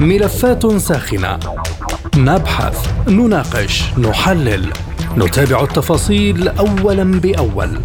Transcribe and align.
ملفات 0.00 0.66
ساخنة. 0.66 1.38
نبحث 2.16 3.08
نناقش 3.08 3.84
نحلل. 3.98 4.72
نتابع 5.16 5.62
التفاصيل 5.62 6.48
اولا 6.48 7.20
بأول. 7.20 7.80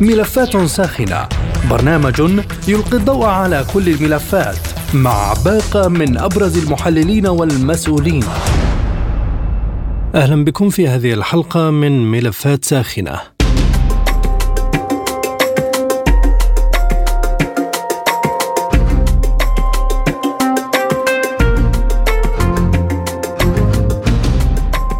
ملفات 0.00 0.56
ساخنة. 0.56 1.28
برنامج 1.70 2.20
يلقي 2.68 2.96
الضوء 2.96 3.26
على 3.26 3.64
كل 3.74 3.88
الملفات 3.88 4.58
مع 4.94 5.34
باقة 5.44 5.88
من 5.88 6.18
أبرز 6.18 6.58
المحللين 6.58 7.26
والمسؤولين. 7.26 8.24
أهلا 10.14 10.44
بكم 10.44 10.70
في 10.70 10.88
هذه 10.88 11.12
الحلقة 11.12 11.70
من 11.70 12.10
ملفات 12.10 12.64
ساخنة. 12.64 13.33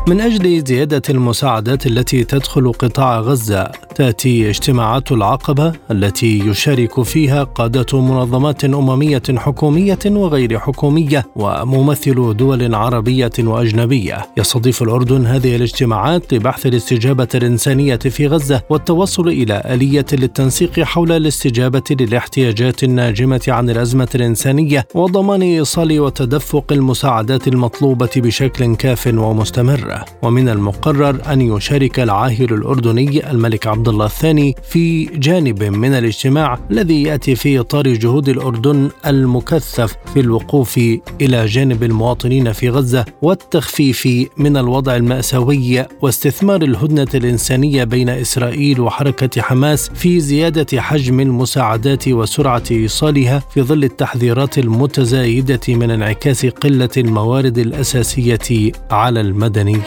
من 0.06 0.20
أجل 0.20 0.64
زيادة 0.64 1.02
المساعدات 1.10 1.86
التي 1.86 2.24
تدخل 2.24 2.72
قطاع 2.72 3.20
غزة 3.20 3.70
تأتي 3.94 4.50
اجتماعات 4.50 5.12
العقبة 5.12 5.72
التي 5.90 6.38
يشارك 6.38 7.02
فيها 7.02 7.44
قادة 7.44 8.00
منظمات 8.00 8.64
أممية 8.64 9.22
حكومية 9.36 9.98
وغير 10.06 10.58
حكومية 10.58 11.24
وممثل 11.36 12.36
دول 12.36 12.74
عربية 12.74 13.30
وأجنبية. 13.38 14.26
يستضيف 14.36 14.82
الأردن 14.82 15.26
هذه 15.26 15.56
الاجتماعات 15.56 16.34
لبحث 16.34 16.66
الاستجابة 16.66 17.28
الإنسانية 17.34 17.96
في 17.96 18.26
غزة 18.26 18.62
والتوصل 18.70 19.28
إلى 19.28 19.62
آلية 19.66 20.06
للتنسيق 20.12 20.80
حول 20.80 21.12
الاستجابة 21.12 21.82
للاحتياجات 21.90 22.84
الناجمة 22.84 23.42
عن 23.48 23.70
الأزمة 23.70 24.08
الإنسانية 24.14 24.86
وضمان 24.94 25.42
إيصال 25.42 26.00
وتدفق 26.00 26.72
المساعدات 26.72 27.48
المطلوبة 27.48 28.10
بشكل 28.16 28.76
كاف 28.76 29.06
ومستمر. 29.06 29.93
ومن 30.22 30.48
المقرر 30.48 31.32
أن 31.32 31.40
يشارك 31.40 32.00
العاهل 32.00 32.54
الأردني 32.54 33.30
الملك 33.30 33.66
عبد 33.66 33.88
الله 33.88 34.06
الثاني 34.06 34.54
في 34.62 35.04
جانب 35.04 35.62
من 35.62 35.92
الاجتماع 35.92 36.58
الذي 36.70 37.02
يأتي 37.02 37.34
في 37.34 37.60
إطار 37.60 37.88
جهود 37.88 38.28
الأردن 38.28 38.90
المكثف 39.06 39.96
في 40.14 40.20
الوقوف 40.20 40.78
إلى 41.20 41.46
جانب 41.46 41.82
المواطنين 41.82 42.52
في 42.52 42.70
غزة 42.70 43.04
والتخفيف 43.22 44.08
من 44.36 44.56
الوضع 44.56 44.96
المأساوي 44.96 45.84
واستثمار 46.02 46.62
الهدنة 46.62 47.06
الإنسانية 47.14 47.84
بين 47.84 48.08
إسرائيل 48.08 48.80
وحركة 48.80 49.42
حماس 49.42 49.90
في 49.94 50.20
زيادة 50.20 50.80
حجم 50.80 51.20
المساعدات 51.20 52.08
وسرعة 52.08 52.62
إيصالها 52.70 53.42
في 53.50 53.62
ظل 53.62 53.84
التحذيرات 53.84 54.58
المتزايدة 54.58 55.60
من 55.68 55.90
انعكاس 55.90 56.46
قلة 56.46 56.90
الموارد 56.96 57.58
الأساسية 57.58 58.72
على 58.90 59.20
المدنيين. 59.20 59.83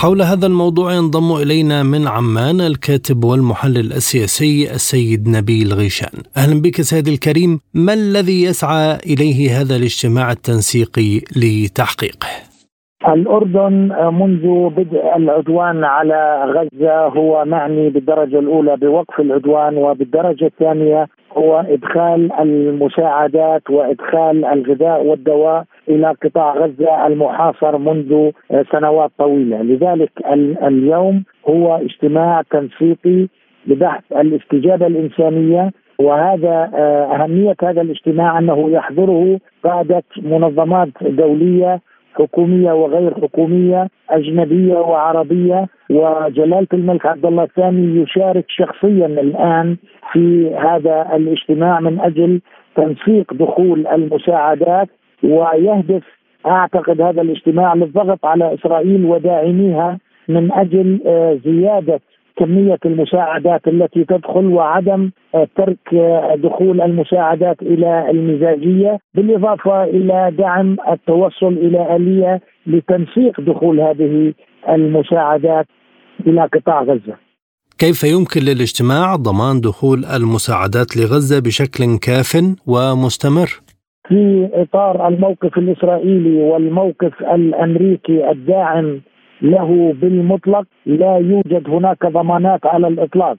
حول 0.00 0.22
هذا 0.22 0.46
الموضوع 0.46 0.94
ينضم 0.94 1.36
إلينا 1.36 1.82
من 1.82 2.08
عمان 2.08 2.60
الكاتب 2.60 3.24
والمحلل 3.24 3.92
السياسي 3.92 4.74
السيد 4.74 5.28
نبيل 5.28 5.74
غيشان. 5.74 6.22
أهلا 6.36 6.60
بك 6.60 6.82
سيدي 6.82 7.10
الكريم، 7.10 7.60
ما 7.74 7.92
الذي 7.92 8.42
يسعى 8.42 8.98
إليه 9.06 9.60
هذا 9.60 9.76
الاجتماع 9.76 10.32
التنسيقي 10.32 11.20
لتحقيقه؟ 11.36 12.49
الأردن 13.08 13.92
منذ 14.12 14.68
بدء 14.70 15.16
العدوان 15.16 15.84
على 15.84 16.44
غزة 16.44 17.06
هو 17.06 17.44
معني 17.44 17.90
بالدرجة 17.90 18.38
الأولى 18.38 18.76
بوقف 18.76 19.20
العدوان 19.20 19.76
وبالدرجة 19.76 20.46
الثانية 20.46 21.06
هو 21.32 21.60
إدخال 21.60 22.32
المساعدات 22.32 23.70
وإدخال 23.70 24.44
الغذاء 24.44 25.04
والدواء 25.04 25.64
إلى 25.88 26.14
قطاع 26.24 26.54
غزة 26.54 27.06
المحاصر 27.06 27.78
منذ 27.78 28.30
سنوات 28.72 29.10
طويلة. 29.18 29.62
لذلك 29.62 30.10
اليوم 30.62 31.24
هو 31.48 31.76
اجتماع 31.76 32.42
تنسيقي 32.50 33.26
لبحث 33.66 34.02
الاستجابة 34.12 34.86
الإنسانية 34.86 35.70
وهذا 35.98 36.70
أهمية 37.14 37.56
هذا 37.62 37.80
الاجتماع 37.80 38.38
أنه 38.38 38.70
يحضره 38.70 39.38
قادة 39.64 40.02
منظمات 40.22 40.88
دولية 41.02 41.80
حكومية 42.14 42.72
وغير 42.72 43.14
حكومية 43.14 43.88
أجنبية 44.10 44.74
وعربية. 44.74 45.66
وجلالة 45.90 46.66
الملك 46.72 47.06
عبد 47.06 47.26
الله 47.26 47.42
الثاني 47.42 48.02
يشارك 48.02 48.44
شخصيا 48.48 49.06
الآن 49.06 49.76
في 50.12 50.54
هذا 50.54 51.16
الاجتماع 51.16 51.80
من 51.80 52.00
أجل 52.00 52.40
تنسيق 52.76 53.34
دخول 53.34 53.86
المساعدات. 53.86 54.88
ويهدف 55.24 56.02
أعتقد 56.46 57.00
هذا 57.00 57.22
الاجتماع 57.22 57.74
للضغط 57.74 58.26
على 58.26 58.54
إسرائيل 58.54 59.04
وداعميها 59.04 59.98
من 60.28 60.52
أجل 60.52 61.00
آه، 61.06 61.38
زيادة 61.44 62.00
كمية 62.40 62.78
المساعدات 62.86 63.68
التي 63.68 64.04
تدخل 64.04 64.46
وعدم 64.46 65.10
ترك 65.56 65.94
دخول 66.36 66.80
المساعدات 66.80 67.62
إلى 67.62 68.10
المزاجية 68.10 68.98
بالإضافة 69.14 69.84
إلى 69.84 70.34
دعم 70.38 70.76
التوصل 70.92 71.52
إلى 71.52 71.96
آلية 71.96 72.40
لتنسيق 72.66 73.40
دخول 73.40 73.80
هذه 73.80 74.32
المساعدات 74.68 75.66
إلى 76.26 76.48
قطاع 76.54 76.82
غزة. 76.82 77.16
كيف 77.78 78.04
يمكن 78.04 78.40
للاجتماع 78.40 79.16
ضمان 79.16 79.60
دخول 79.60 80.04
المساعدات 80.04 80.96
لغزة 80.96 81.40
بشكل 81.40 81.98
كاف 82.06 82.32
ومستمر؟ 82.66 83.50
في 84.08 84.48
إطار 84.52 85.08
الموقف 85.08 85.58
الإسرائيلي 85.58 86.42
والموقف 86.42 87.12
الأمريكي 87.34 88.30
الداعم 88.30 89.00
له 89.42 89.94
بالمطلق 90.02 90.64
لا 90.86 91.16
يوجد 91.16 91.68
هناك 91.70 92.06
ضمانات 92.06 92.66
على 92.66 92.88
الإطلاق 92.88 93.36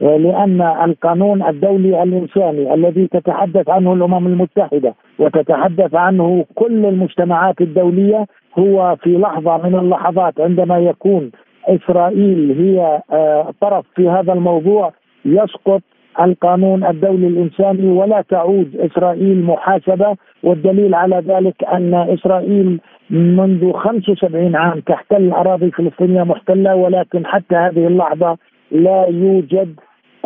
لأن 0.00 0.60
القانون 0.84 1.42
الدولي 1.42 2.02
الإنساني 2.02 2.74
الذي 2.74 3.06
تتحدث 3.06 3.68
عنه 3.68 3.92
الأمم 3.92 4.26
المتحدة 4.26 4.94
وتتحدث 5.18 5.94
عنه 5.94 6.44
كل 6.54 6.86
المجتمعات 6.86 7.60
الدولية 7.60 8.26
هو 8.58 8.96
في 9.02 9.16
لحظة 9.18 9.56
من 9.68 9.74
اللحظات 9.78 10.40
عندما 10.40 10.78
يكون 10.78 11.30
إسرائيل 11.68 12.56
هي 12.60 13.02
آه، 13.12 13.50
طرف 13.60 13.84
في 13.96 14.08
هذا 14.08 14.32
الموضوع 14.32 14.92
يسقط 15.24 15.82
القانون 16.20 16.84
الدولي 16.84 17.26
الإنساني 17.26 17.88
ولا 17.90 18.20
تعود 18.28 18.76
إسرائيل 18.76 19.42
محاسبة 19.44 20.16
والدليل 20.42 20.94
على 20.94 21.16
ذلك 21.26 21.64
أن 21.64 21.94
إسرائيل 21.94 22.80
منذ 23.10 23.72
75 23.72 24.56
عام 24.56 24.80
تحتل 24.80 25.30
اراضي 25.32 25.70
فلسطينيه 25.70 26.22
محتلة 26.22 26.74
ولكن 26.74 27.26
حتى 27.26 27.54
هذه 27.54 27.86
اللحظة 27.86 28.36
لا 28.70 29.06
يوجد 29.08 29.74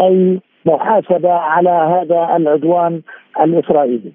أي 0.00 0.40
محاسبة 0.66 1.32
على 1.32 1.70
هذا 1.70 2.36
العدوان 2.36 3.02
الإسرائيلي. 3.40 4.12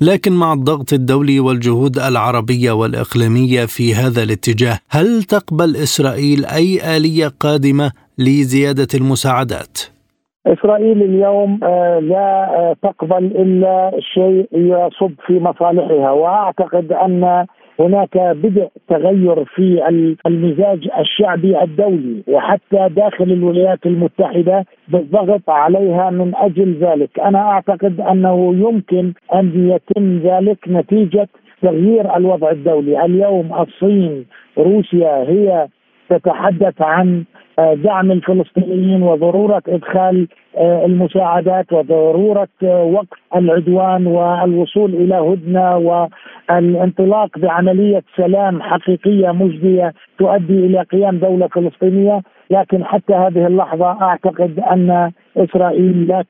لكن 0.00 0.32
مع 0.32 0.52
الضغط 0.52 0.92
الدولي 0.92 1.40
والجهود 1.40 1.98
العربية 1.98 2.72
والإقليمية 2.72 3.64
في 3.66 3.94
هذا 3.94 4.22
الاتجاه، 4.22 4.78
هل 4.90 5.22
تقبل 5.22 5.76
إسرائيل 5.76 6.44
أي 6.44 6.96
آلية 6.96 7.28
قادمة 7.40 7.90
لزيادة 8.18 8.88
المساعدات؟ 8.94 9.78
إسرائيل 10.46 11.02
اليوم 11.02 11.60
آه، 11.62 11.98
لا 11.98 12.58
آه، 12.58 12.76
تقبل 12.82 13.24
إلا 13.24 13.92
شيء 14.14 14.48
يصب 14.52 15.12
في 15.26 15.40
مصالحها 15.40 16.10
وأعتقد 16.10 16.92
أن 16.92 17.46
هناك 17.80 18.18
بدء 18.18 18.68
تغير 18.88 19.44
في 19.44 19.88
المزاج 20.26 20.88
الشعبي 20.98 21.62
الدولي 21.62 22.22
وحتى 22.28 22.88
داخل 22.88 23.24
الولايات 23.24 23.86
المتحدة 23.86 24.64
بالضغط 24.88 25.50
عليها 25.50 26.10
من 26.10 26.32
أجل 26.36 26.74
ذلك، 26.80 27.20
أنا 27.20 27.38
أعتقد 27.38 28.00
أنه 28.00 28.54
يمكن 28.54 29.12
أن 29.34 29.70
يتم 29.70 30.18
ذلك 30.18 30.58
نتيجة 30.68 31.28
تغيير 31.62 32.16
الوضع 32.16 32.50
الدولي، 32.50 33.04
اليوم 33.04 33.52
الصين 33.60 34.26
روسيا 34.58 35.24
هي 35.28 35.68
تتحدث 36.12 36.82
عن 36.82 37.24
آه، 37.58 37.74
دعم 37.74 38.12
الفلسطينيين 38.12 39.02
وضرورة 39.02 39.62
إدخال 39.68 40.28
آه، 40.56 40.84
المساعدات 40.86 41.72
وضرورة 41.72 42.48
آه، 42.62 42.82
وقف 42.82 43.18
العدوان 43.36 44.06
والوصول 44.06 44.94
إلى 44.94 45.14
هدنة 45.14 45.76
والانطلاق 45.76 47.38
بعملية 47.38 48.02
سلام 48.16 48.62
حقيقية 48.62 49.32
مجدية 49.32 49.92
تؤدي 50.18 50.66
إلى 50.66 50.82
قيام 50.82 51.18
دولة 51.18 51.46
فلسطينية. 51.46 52.20
لكن 52.50 52.84
حتى 52.84 53.14
هذه 53.14 53.46
اللحظة 53.46 54.02
أعتقد 54.02 54.60
أن 54.60 55.12
إسرائيل 55.36 56.08
لا 56.08 56.24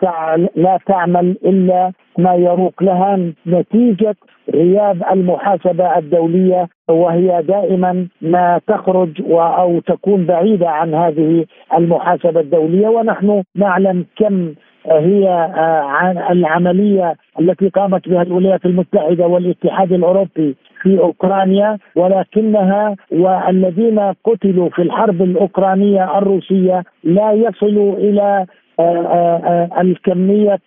لا 0.57 0.79
تعمل 0.87 1.37
إلا 1.45 1.93
ما 2.19 2.35
يروق 2.35 2.83
لها 2.83 3.33
نتيجة 3.47 4.15
غياب 4.55 5.03
المحاسبة 5.13 5.99
الدولية 5.99 6.69
وهي 6.89 7.43
دائما 7.43 8.07
ما 8.21 8.61
تخرج 8.67 9.23
أو 9.31 9.81
تكون 9.81 10.27
بعيدة 10.27 10.69
عن 10.71 10.95
هذه 10.95 11.45
المحاسبة 11.79 12.41
الدولية. 12.41 12.89
ونحن 12.89 13.43
نعلم 13.57 14.07
كم 14.17 14.55
هي 14.87 15.29
آه، 15.29 16.33
العملية 16.33 17.15
التي 17.41 17.69
قامت 17.69 18.09
بها 18.09 18.23
الولايات 18.23 18.67
المتحدة 18.67 19.27
والاتحاد 19.27 19.93
الأوروبي 19.93 20.57
في 20.83 20.99
أوكرانيا 20.99 21.79
ولكنها 21.97 22.97
والذين 23.13 23.99
قتلوا 24.25 24.69
في 24.69 24.83
الحرب 24.83 25.23
الأوكرانية 25.23 26.19
الروسية 26.19 26.85
لا 27.05 27.33
يصلوا 27.33 27.97
إلى 27.97 28.47
الكمية 29.81 30.59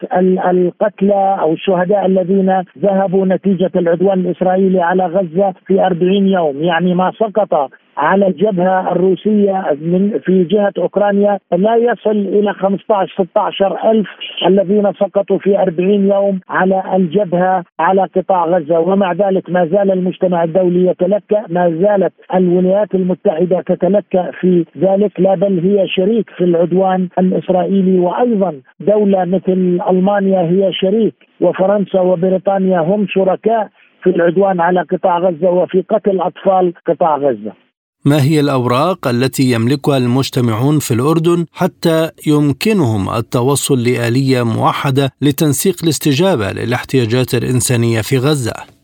القتلى 0.50 1.38
أو 1.42 1.54
الشهداء 1.54 2.06
الذين 2.06 2.64
ذهبوا 2.80 3.26
نتيجة 3.26 3.72
العدوان 3.76 4.20
الإسرائيلي 4.20 4.82
على 4.82 5.06
غزة 5.06 5.54
في 5.68 5.86
أربعين 5.86 6.28
يوم 6.28 6.64
يعني 6.64 6.94
ما 6.96 7.12
سقط 7.20 7.72
على 7.98 8.28
الجبهة 8.28 8.92
الروسية 8.92 9.78
من 9.82 10.20
في 10.20 10.44
جهة 10.44 10.74
أوكرانيا 10.78 11.40
لا 11.52 11.76
يصل 11.76 12.12
إلى 12.12 12.54
15 12.54 13.14
16 13.14 13.92
ألف 13.92 14.08
الذين 14.48 14.94
سقطوا 14.94 15.38
في 15.38 15.60
40 15.60 16.12
يوم 16.12 16.40
على 16.50 16.84
الجبهة 16.96 17.64
على 17.80 18.08
قطاع 18.16 18.46
غزة 18.46 18.80
ومع 18.80 19.14
ذلك 19.14 19.50
ما 19.50 19.66
زال 19.66 19.92
المجتمع 19.92 20.44
الدولي 20.44 20.86
يتلكأ 20.88 21.46
ما 21.50 21.70
زالت 21.70 22.14
الولايات 22.36 22.96
المتحدة 22.96 23.62
تتلكأ 23.62 24.32
في 24.32 24.66
ذلك 24.78 25.20
لا 25.20 25.36
بل 25.36 25.60
هي 25.60 25.88
شريك 25.88 26.30
في 26.30 26.44
العدوان 26.44 27.10
الإسرائيلي 27.20 28.00
وأيضا 28.00 28.54
دولة 28.80 29.26
مثل 29.26 29.80
ألمانيا 29.90 30.42
هي 30.42 30.74
شريك 30.74 31.16
وفرنسا 31.42 32.00
وبريطانيا 32.00 32.80
هم 32.80 33.08
شركاء 33.08 33.70
في 34.04 34.10
العدوان 34.10 34.60
على 34.60 34.82
قطاع 34.82 35.20
غزة 35.20 35.50
وفي 35.50 35.82
قتل 35.82 36.20
أطفال 36.22 36.74
قطاع 36.88 37.18
غزة. 37.18 37.65
ما 38.06 38.22
هي 38.24 38.40
الأوراق 38.40 39.08
التي 39.08 39.52
يملكها 39.52 39.98
المجتمعون 39.98 40.80
في 40.80 40.94
الأردن 40.94 41.46
حتى 41.54 42.10
يمكنهم 42.28 43.10
التوصل 43.10 43.84
لآلية 43.84 44.44
موحدة 44.44 45.14
لتنسيق 45.22 45.76
الاستجابة 45.84 46.52
للاحتياجات 46.52 47.36
الإنسانية 47.36 48.02
في 48.02 48.18
غزة؟ 48.18 48.75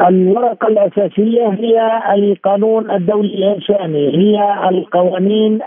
الورقة 0.00 0.68
الأساسية 0.68 1.48
هي 1.48 2.02
القانون 2.14 2.90
الدولي 2.90 3.28
الإنساني 3.28 4.08
هي 4.16 4.68
القوانين 4.68 5.58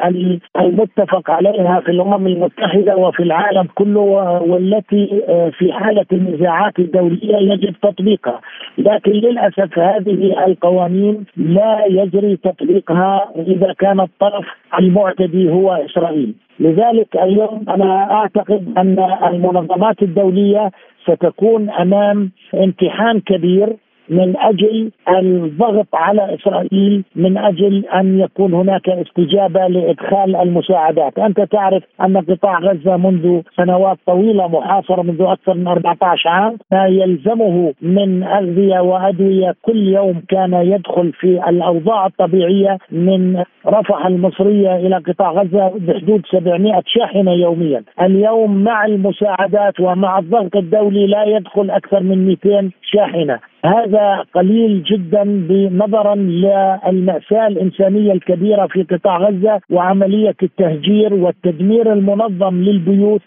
المتفق 0.59 1.31
عليها 1.31 1.79
في 1.79 1.91
الأمم 1.91 2.27
المتحدة 2.27 2.95
وفي 2.95 3.23
العالم 3.23 3.67
كله 3.75 3.99
والتي 4.41 5.23
آه، 5.29 5.49
في 5.49 5.73
حالة 5.73 6.05
النزاعات 6.11 6.79
الدولية 6.79 7.35
يجب 7.37 7.75
تطبيقها. 7.81 8.41
لكن 8.77 9.11
للأسف 9.11 9.79
هذه 9.79 10.45
القوانين 10.47 11.25
لا 11.37 11.85
يجري 11.85 12.37
تطبيقها 12.37 13.29
إذا 13.35 13.73
كان 13.79 13.99
الطرف 13.99 14.45
المعتدي 14.79 15.49
هو 15.49 15.71
إسرائيل. 15.73 16.33
لذلك 16.59 17.15
اليوم 17.15 17.65
أنا 17.69 18.11
أعتقد 18.11 18.73
أن 18.77 18.99
المنظمات 19.23 20.03
الدولية 20.03 20.71
ستكون 21.03 21.69
أمام 21.69 22.31
امتحان 22.53 23.19
كبير 23.19 23.75
من 24.09 24.37
أجل 24.37 24.91
الضغط 25.09 25.87
على 25.93 26.35
إسرائيل 26.35 27.03
من 27.15 27.37
أجل 27.37 27.85
أن 27.85 28.19
يكون 28.19 28.53
هناك 28.53 28.89
استجابة 28.89 29.67
لإدخال 29.67 30.35
المساعدات، 30.35 31.19
أنت 31.19 31.41
تعرف 31.41 31.83
أن 32.01 32.17
قطاع 32.17 32.59
غزة 32.59 32.97
منذ 32.97 33.41
سنوات 33.57 33.97
طويلة 34.07 34.47
محاصرة 34.47 35.01
منذ 35.01 35.21
أكثر 35.21 35.53
من 35.53 35.67
14 35.67 36.29
عام، 36.29 36.57
ما 36.71 36.85
يلزمه 36.85 37.73
من 37.81 38.23
أغذية 38.23 38.79
وأدوية 38.79 39.55
كل 39.61 39.87
يوم 39.87 40.21
كان 40.29 40.53
يدخل 40.53 41.11
في 41.11 41.49
الأوضاع 41.49 42.05
الطبيعية 42.05 42.77
من 42.91 43.43
رفح 43.67 44.05
المصرية 44.05 44.75
إلى 44.75 44.95
قطاع 44.97 45.31
غزة 45.31 45.71
بحدود 45.79 46.25
700 46.31 46.81
شاحنة 46.85 47.31
يوميا، 47.31 47.83
اليوم 48.01 48.63
مع 48.63 48.85
المساعدات 48.85 49.79
ومع 49.79 50.19
الضغط 50.19 50.55
الدولي 50.55 51.07
لا 51.07 51.23
يدخل 51.23 51.69
أكثر 51.69 52.03
من 52.03 52.27
200 52.27 52.71
شاحنة، 52.81 53.39
هذا 53.65 54.25
قليل 54.33 54.83
جدا 54.83 55.23
نظرا 55.71 56.15
للمأساة 56.15 57.47
الإنسانية 57.47 58.11
الكبيرة 58.11 58.67
في 58.67 58.83
قطاع 58.83 59.17
غزة 59.17 59.61
وعملية 59.69 60.35
التهجير 60.43 61.13
والتدمير 61.13 61.93
المنظم 61.93 62.55
للبيوت 62.55 63.21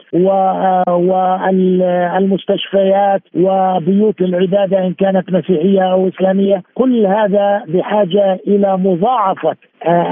والمستشفيات 0.89 3.23
وبيوت 3.35 4.21
العبادة 4.21 4.87
إن 4.87 4.93
كانت 4.93 5.33
مسيحية 5.33 5.93
أو 5.93 6.09
إسلامية. 6.09 6.63
كل 6.75 7.07
هذا 7.07 7.63
بحاجة 7.69 8.41
إلى 8.47 8.77
مضاعفة 8.77 9.57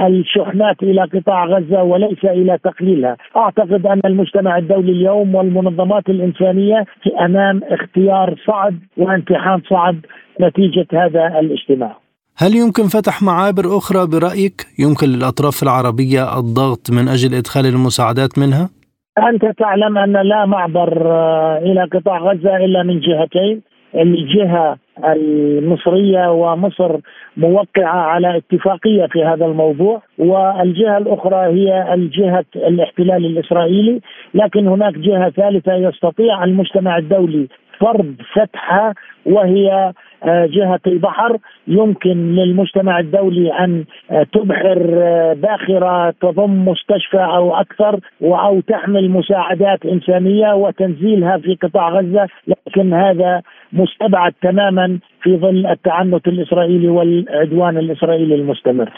الشحنات 0.07 0.83
إلى 0.83 1.03
قطاع 1.03 1.45
غزة 1.45 1.83
وليس 1.83 2.25
إلى 2.25 2.59
تقليلها، 2.65 3.17
أعتقد 3.37 3.87
أن 3.87 4.01
المجتمع 4.05 4.59
الدولي 4.59 4.93
اليوم 4.93 5.35
والمنظمات 5.35 6.09
الإنسانية 6.09 6.85
في 7.03 7.11
أمام 7.25 7.61
اختيار 7.65 8.35
صعب 8.47 8.75
وامتحان 8.97 9.61
صعب 9.71 9.97
نتيجة 10.41 10.87
هذا 10.93 11.41
الاجتماع. 11.41 11.97
هل 12.37 12.55
يمكن 12.55 12.83
فتح 12.83 13.23
معابر 13.23 13.77
أخرى 13.79 14.07
برأيك؟ 14.07 14.67
يمكن 14.79 15.07
للأطراف 15.07 15.63
العربية 15.63 16.39
الضغط 16.39 16.91
من 16.91 17.09
أجل 17.09 17.35
إدخال 17.35 17.67
المساعدات 17.67 18.39
منها؟ 18.39 18.69
أنت 19.19 19.59
تعلم 19.59 19.99
أن 19.99 20.13
لا 20.13 20.47
معبر 20.47 21.13
آه، 21.13 21.59
إلى 21.59 21.85
قطاع 21.93 22.19
غزة 22.19 22.57
إلا 22.57 22.83
من 22.83 23.01
جهتين، 23.01 23.63
الجهة 23.95 24.77
المصرية 25.05 26.33
ومصر 26.33 26.97
موقعة 27.37 27.97
على 28.01 28.37
اتفاقية 28.37 29.07
في 29.07 29.25
هذا 29.25 29.47
الموضوع 29.47 30.03
والجهة 30.19 30.99
الأخرى 30.99 31.37
هي 31.37 31.95
الجهة 31.95 32.45
الاحتلال 32.57 33.27
الإسرائيلي 33.27 34.01
لكن 34.35 34.69
هناك 34.69 34.99
جهة 34.99 35.31
ثالثة 35.31 35.75
يستطيع 35.75 36.45
المجتمع 36.45 36.99
الدولي 36.99 37.49
فرض 37.79 38.15
فتحها 38.35 38.95
وهي 39.27 39.93
جهة 40.27 40.81
البحر. 40.87 41.39
يمكن 41.69 42.35
للمجتمع 42.37 42.99
الدولي 43.01 43.53
أن 43.53 43.85
آه، 44.11 44.27
تبحر 44.33 44.79
آه، 44.93 45.33
باخرة 45.33 46.11
تضم 46.11 46.69
مستشفى 46.69 47.25
أو 47.37 47.55
أكثر 47.55 48.01
أو 48.23 48.61
تحمل 48.61 49.11
مساعدات 49.11 49.87
إنسانية 49.87 50.55
وتنزيلها 50.55 51.39
في 51.39 51.55
قطاع 51.63 51.89
غزة. 51.89 52.27
لكن 52.47 52.95
هذا 52.95 53.43
مستبعد 53.73 54.33
تماما 54.43 54.99
في 55.23 55.37
ظل 55.37 55.67
التعنت 55.67 56.29
الإسرائيلي 56.29 56.89
والعدوان 56.89 57.79
الإسرائيلي 57.79 58.35
المستمر. 58.35 58.91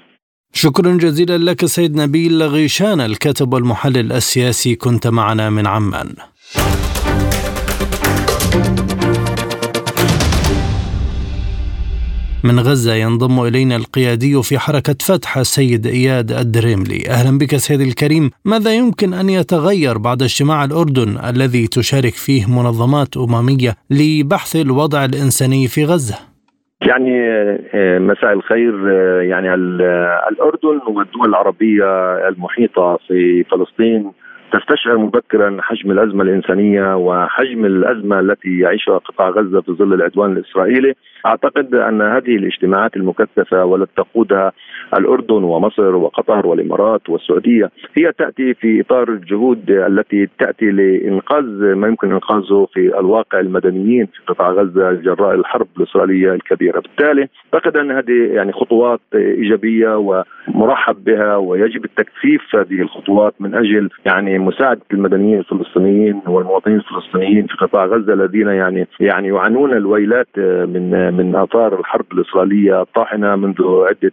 شكرا 0.53 0.93
جزيلا 0.93 1.51
لك 1.51 1.65
سيد 1.65 1.97
نبيل 1.97 2.43
غيشان 2.43 3.01
الكاتب 3.01 3.53
والمحلل 3.55 4.13
السياسي. 4.13 4.77
كنت 4.77 5.07
معنا 5.07 5.51
من 5.51 5.67
عمان. 5.67 6.09
من 12.45 12.59
غزة 12.59 12.95
ينضم 12.95 13.47
إلينا 13.47 13.77
القيادي 13.77 14.43
في 14.43 14.59
حركة 14.59 14.99
فتح 15.09 15.39
السيد 15.39 15.87
إياد 15.87 16.31
الدريملي. 16.31 17.01
أهلا 17.11 17.39
بك 17.39 17.57
سيدي 17.57 17.85
الكريم. 17.85 18.31
ماذا 18.45 18.75
يمكن 18.75 19.15
أن 19.15 19.29
يتغير 19.29 19.99
بعد 19.99 20.23
اجتماع 20.23 20.65
الأردن 20.65 21.11
الذي 21.31 21.67
تشارك 21.67 22.15
فيه 22.25 22.43
منظمات 22.59 23.17
أممية 23.17 23.73
لبحث 23.91 24.57
الوضع 24.57 25.05
الإنساني 25.05 25.69
في 25.69 25.85
غزة؟ 25.85 26.19
يعني 26.89 27.15
آه، 27.75 27.99
مساء 27.99 28.33
الخير 28.33 28.75
آه، 28.91 29.21
يعني 29.23 29.55
الأردن 30.31 30.81
والدول 30.87 31.29
العربية 31.29 32.19
المحيطة 32.29 32.99
في 33.09 33.45
فلسطين 33.51 34.13
تستشعر 34.53 34.99
مبكرا 34.99 35.57
حجم 35.61 35.91
الأزمة 35.91 36.23
الإنسانية 36.23 36.97
وحجم 36.97 37.65
الأزمة 37.65 38.21
التي 38.21 38.59
يعيشها 38.59 38.99
قطاع 38.99 39.29
غزة 39.29 39.61
في 39.61 39.73
ظل 39.73 39.95
العدوان 39.95 40.33
الإسرائيلي، 40.33 40.95
أعتقد 41.27 41.75
أن 41.75 42.03
هذه 42.03 42.37
الاجتماعات 42.37 42.97
المكثفة 42.97 43.65
والتي 43.65 43.93
تقودها 43.97 44.53
الأردن 44.99 45.45
ومصر 45.45 45.97
وقطر 45.97 46.47
والإمارات 46.47 47.11
والسعودية 47.11 47.71
هي 47.95 48.13
تأتي 48.13 48.55
في 48.55 48.81
إطار 48.81 49.09
الجهود 49.09 49.71
التي 49.71 50.29
تأتي 50.39 50.71
لإنقاذ 50.71 51.75
ما 51.75 51.89
يمكن 51.89 52.13
إنقاذه 52.13 52.67
في 52.73 52.99
الواقع 52.99 53.41
المدنيين 53.41 54.07
في 54.07 54.23
قطاع 54.27 54.51
غزة 54.51 54.93
جراء 54.93 55.35
الحرب 55.35 55.67
الإسرائيلية 55.77 56.33
الكبيرة، 56.33 56.81
بالتالي 56.81 57.29
أعتقد 57.55 57.77
أن 57.77 57.91
هذه 57.91 58.33
يعني 58.33 58.53
خطوات 58.53 59.01
إيجابية 59.15 59.97
ومرحب 59.97 61.05
بها 61.05 61.37
ويجب 61.37 61.85
التكثيف 61.85 62.57
هذه 62.57 62.83
الخطوات 62.83 63.35
من 63.41 63.55
أجل 63.55 63.91
يعني 64.07 64.42
مساعده 64.43 64.81
المدنيين 64.93 65.39
الفلسطينيين 65.39 66.23
والمواطنين 66.27 66.77
الفلسطينيين 66.77 67.47
في 67.47 67.55
قطاع 67.57 67.85
غزة 67.85 68.13
الذين 68.13 68.49
يعني 68.49 68.87
يعني 69.01 69.29
يعانون 69.29 69.73
الويلات 69.73 70.29
من 70.39 71.15
من 71.15 71.37
آثار 71.37 71.81
الحرب 71.81 72.07
الإسرائيلية 72.13 72.83
الطاحنه 72.83 73.37
منذ 73.37 73.63
عدة 73.63 74.13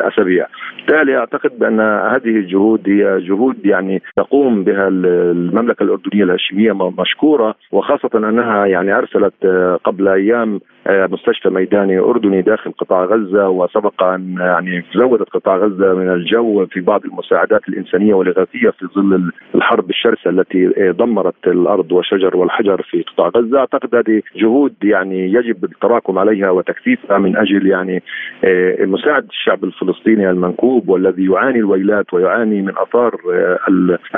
أسابيع. 0.00 0.46
بالتالي 0.76 1.16
أعتقد 1.18 1.58
بأن 1.58 1.80
هذه 1.80 2.36
الجهود 2.36 2.88
هي 2.88 3.20
جهود 3.20 3.66
يعني 3.66 4.02
تقوم 4.16 4.64
بها 4.64 4.88
المملكة 4.88 5.82
الأردنية 5.82 6.24
الهاشمية 6.24 6.72
مشكورة 6.72 7.54
وخاصة 7.72 8.10
أنها 8.14 8.66
يعني 8.66 8.92
أرسلت 8.98 9.46
قبل 9.84 10.08
أيام 10.08 10.60
مستشفى 10.90 11.50
ميداني 11.50 11.98
أردني 11.98 12.42
داخل 12.42 12.72
قطاع 12.72 13.04
غزة 13.04 13.48
وسبق 13.48 14.02
أن 14.02 14.36
يعني 14.38 14.84
زودت 14.94 15.30
قطاع 15.30 15.56
غزة 15.56 15.94
من 15.94 16.08
الجو 16.12 16.66
في 16.66 16.80
بعض 16.80 17.04
المساعدات 17.04 17.68
الإنسانية 17.68 18.14
والإغاثية 18.14 18.70
في 18.70 18.86
ظل 18.94 19.14
الحرب 19.54 19.90
الشرسة 19.90 20.30
التي 20.30 20.92
دمرت 20.98 21.46
الأرض 21.46 21.92
والشجر 21.92 22.36
والحجر 22.36 22.82
في 22.82 23.02
قطاع 23.02 23.28
غزة، 23.28 23.58
أعتقد 23.58 23.94
هذه 23.94 24.22
جهود 24.36 24.74
يعني 24.82 25.32
يجب 25.32 25.64
التراكم 25.64 26.18
عليها 26.18 26.50
وتكثيفها 26.50 27.18
من 27.18 27.36
أجل 27.36 27.66
يعني 27.66 28.02
آه، 28.44 28.84
مساعده 28.84 29.26
الشعب 29.28 29.64
الفلسطيني 29.64 30.30
المنكوب 30.30 30.88
والذي 30.88 31.24
يعاني 31.24 31.58
الويلات 31.58 32.14
ويعاني 32.14 32.62
من 32.62 32.72
أثار 32.78 33.20
آه، 33.32 33.58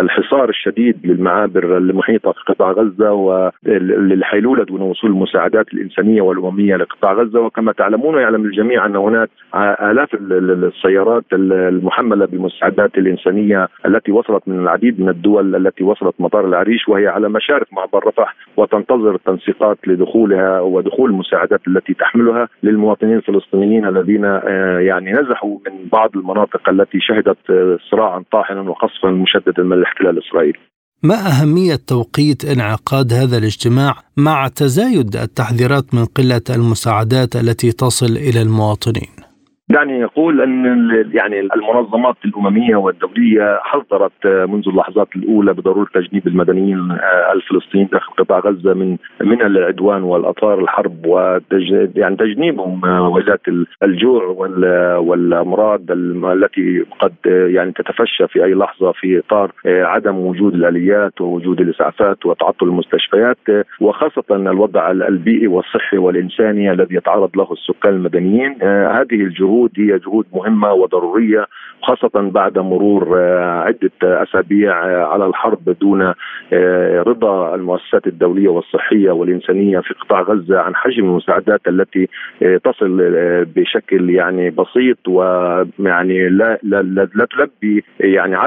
الحصار 0.01 0.49
الشديد 0.49 0.97
للمعابر 1.05 1.77
المحيطة 1.77 2.33
في 2.33 2.41
قطاع 2.47 2.71
غزة 2.71 3.13
وللحيلولة 3.13 4.65
دون 4.65 4.81
وصول 4.81 5.11
المساعدات 5.11 5.67
الإنسانية 5.75 6.23
والأممية 6.23 6.77
لقطاع 6.77 7.13
غزة. 7.13 7.41
وكما 7.41 7.73
تعلمون 7.73 8.15
ويعلم 8.15 8.45
الجميع 8.45 8.87
أن 8.87 8.97
هناك 8.97 9.31
آلاف 9.83 10.15
السيارات 10.15 11.25
المحملة 11.33 12.27
بالمساعدات 12.27 12.99
الإنسانية 12.99 13.69
التي 13.87 14.13
وصلت 14.13 14.49
من 14.49 14.59
العديد 14.59 14.78
من 14.85 15.09
الدول 15.09 15.67
التي 15.67 15.85
وصلت 15.85 16.15
مطار 16.19 16.47
العريش 16.47 16.89
وهي 16.89 17.07
على 17.07 17.29
مشارف 17.29 17.73
معبر 17.73 18.07
رفح 18.07 18.35
وتنتظر 18.57 19.15
التنسيقات 19.15 19.79
لدخولها 19.87 20.61
ودخول 20.61 21.11
المساعدات 21.11 21.61
التي 21.69 21.95
تحملها 21.95 22.49
للمواطنين 22.63 23.17
الفلسطينيين 23.17 23.87
الذين 23.87 24.25
آه، 24.25 24.79
يعني 24.81 25.13
نزحوا 25.13 25.59
من 25.67 25.89
بعض 25.93 26.11
المناطق 26.17 26.69
التي 26.69 26.99
شهدت 27.01 27.51
آه، 27.51 27.79
صراعا 27.91 28.25
طاحنا 28.33 28.61
وقصفا 28.61 29.11
مشددا 29.11 29.63
من 29.63 29.73
الاحتلال 29.73 30.19
الإسرائيلي. 30.19 30.59
ما 31.03 31.15
أهمية 31.15 31.77
توقيت 31.89 32.45
انعقاد 32.45 33.13
هذا 33.13 33.39
الاجتماع 33.39 33.95
مع 34.17 34.49
تزايد 34.49 35.17
التحذيرات 35.17 35.95
من 35.95 36.05
قلة 36.05 36.57
المساعدات 36.57 37.37
التي 37.37 37.73
تصل 37.73 38.17
إلى 38.17 38.43
المواطنين؟ 38.43 39.18
دعني 39.71 40.05
أقول 40.05 40.41
أن 40.41 40.89
يعني 41.13 41.41
المنظمات 41.41 42.17
الأممية 42.25 42.77
والدولية 42.77 43.61
حذرت 43.63 44.27
منذ 44.27 44.69
اللحظات 44.69 45.09
الأولى 45.17 45.53
بضرورة 45.53 45.89
تجنيب 45.95 46.27
المدنيين 46.27 46.99
الفلسطينيين 47.33 47.89
داخل 47.93 48.13
قطاع 48.13 48.39
غزة 48.39 48.75
من 48.75 48.97
من 49.21 49.43
العدوان 49.43 50.03
والاطار 50.03 50.59
الحرب 50.61 51.07
يعني 51.97 52.17
تجنيبهم 52.17 52.85
ويلات 52.85 53.41
الجوع 53.83 54.25
والأمراض 54.99 55.81
التي 55.91 56.85
قد 57.01 57.15
يعني 57.27 57.73
تتفشى 57.73 58.29
في 58.29 58.45
أي 58.45 58.55
لحظة 58.55 58.93
في 58.93 59.19
إطار 59.19 59.53
عدم 59.67 60.17
وجود 60.17 60.55
الآليات 60.55 61.21
ووجود 61.21 61.61
الإسعافات 61.61 62.27
وتعطل 62.27 62.67
المستشفيات 62.67 63.39
وخاصة 63.81 64.25
الوضع 64.31 64.91
البيئي 64.91 65.47
والصحي 65.47 65.99
والإنساني 65.99 66.73
الذي 66.73 66.95
يتعرض 66.95 67.31
له 67.37 67.53
السكان 67.53 67.93
المدنيين 67.95 68.63
هذه 68.63 69.15
الجهود 69.15 69.58
جهود 69.59 69.71
هي 69.77 69.99
جهود 69.99 70.27
مهمة 70.33 70.73
وضرورية 70.73 71.47
خاصة 71.83 72.31
بعد 72.31 72.59
مرور 72.59 73.19
آه، 73.19 73.61
عدة 73.61 74.23
أسابيع 74.23 74.87
آه، 74.87 75.05
على 75.05 75.27
الحرب 75.27 75.77
دون 75.81 76.03
آه، 76.53 77.03
رضا 77.03 77.55
المؤسسات 77.55 78.07
الدولية 78.07 78.49
والصحية 78.49 79.11
والإنسانية 79.11 79.81
في 79.81 79.95
قطاع 79.95 80.21
غزة 80.23 80.59
عن 80.61 80.77
حجم 80.77 81.05
المساعدات 81.05 81.61
التي 81.69 82.09
تصل 82.65 82.99
بشكل 83.57 84.11
يعني 84.11 84.51
بسيط 84.51 85.09
ويعني 85.09 86.29
لا 86.29 86.59
لا, 86.63 86.83
لا, 86.83 87.09
لا 87.15 87.25
تلبي 87.25 87.85
يعني 88.01 88.37
10% 88.37 88.47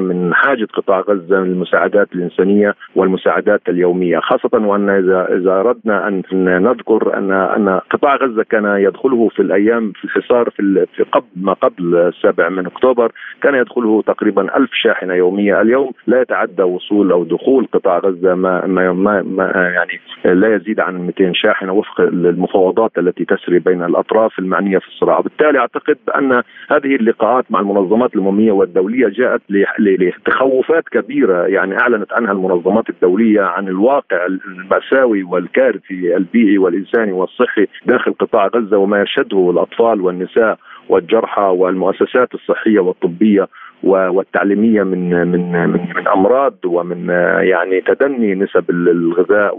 من 0.00 0.34
حاجة 0.34 0.68
قطاع 0.74 1.00
غزة 1.00 1.40
من 1.40 1.50
المساعدات 1.50 2.08
الإنسانية 2.14 2.74
والمساعدات 2.96 3.60
اليومية 3.68 4.18
خاصة 4.18 4.66
وأن 4.66 4.90
إذا 4.90 5.36
إذا 5.36 5.52
أردنا 5.52 6.08
أن 6.08 6.22
نذكر 6.62 7.18
أن 7.18 7.32
أن 7.32 7.80
قطاع 7.90 8.16
غزة 8.16 8.42
كان 8.42 8.64
يدخله 8.64 9.28
في 9.28 9.42
الأيام 9.42 9.92
في 9.92 10.04
الحصار 10.04 10.41
صار 10.42 10.50
في 10.50 10.86
في 10.96 11.02
قبل 11.02 11.26
ما 11.36 11.52
قبل 11.52 11.96
السابع 11.96 12.48
من 12.48 12.66
أكتوبر 12.66 13.12
كان 13.42 13.54
يدخله 13.54 14.02
تقريبا 14.02 14.56
ألف 14.56 14.70
شاحنة 14.72 15.14
يومية. 15.14 15.60
اليوم 15.60 15.92
لا 16.06 16.20
يتعدى 16.20 16.62
وصول 16.62 17.12
أو 17.12 17.24
دخول 17.24 17.68
قطاع 17.72 17.98
غزة 17.98 18.34
ما 18.34 18.66
ما, 18.66 18.92
ما, 18.92 19.22
ما 19.22 19.44
يعني 19.74 20.00
لا 20.40 20.54
يزيد 20.54 20.80
عن 20.80 21.06
200 21.06 21.32
شاحنة 21.34 21.72
وفق 21.72 22.00
المفاوضات 22.00 22.98
التي 22.98 23.24
تسري 23.24 23.58
بين 23.58 23.84
الأطراف 23.84 24.38
المعنية 24.38 24.78
في 24.78 24.88
الصراع، 24.88 25.18
وبالتالي 25.18 25.58
أعتقد 25.58 25.98
ان 26.16 26.32
هذه 26.70 26.96
اللقاءات 26.96 27.44
مع 27.50 27.60
المنظمات 27.60 28.14
الأممية 28.14 28.52
والدولية 28.52 29.08
جاءت 29.08 29.42
لتخوفات 29.78 30.88
كبيرة 30.88 31.46
يعني 31.46 31.78
أعلنت 31.78 32.12
عنها 32.12 32.32
المنظمات 32.32 32.90
الدولية 32.90 33.40
عن 33.40 33.68
الواقع 33.68 34.26
المأساوي 34.26 35.22
والكارثي 35.22 36.16
البيئي 36.16 36.58
والإنساني 36.58 37.12
والصحي 37.12 37.66
داخل 37.86 38.12
قطاع 38.12 38.46
غزة 38.46 38.76
وما 38.76 39.02
يشهده 39.02 39.50
الأطفال 39.50 40.00
والنساء. 40.00 40.31
النساء 40.36 40.58
والجرحى 40.88 41.42
والمؤسسات 41.42 42.34
الصحية 42.34 42.80
والطبية 42.80 43.48
والتعليمية 43.84 44.82
من 44.82 45.10
من 45.28 45.52
من, 45.52 45.92
من 45.96 46.08
أمراض 46.08 46.54
ومن 46.64 47.08
يعني 47.40 47.80
تدني 47.80 48.34
نسب 48.34 48.70
الغذاء 48.70 49.58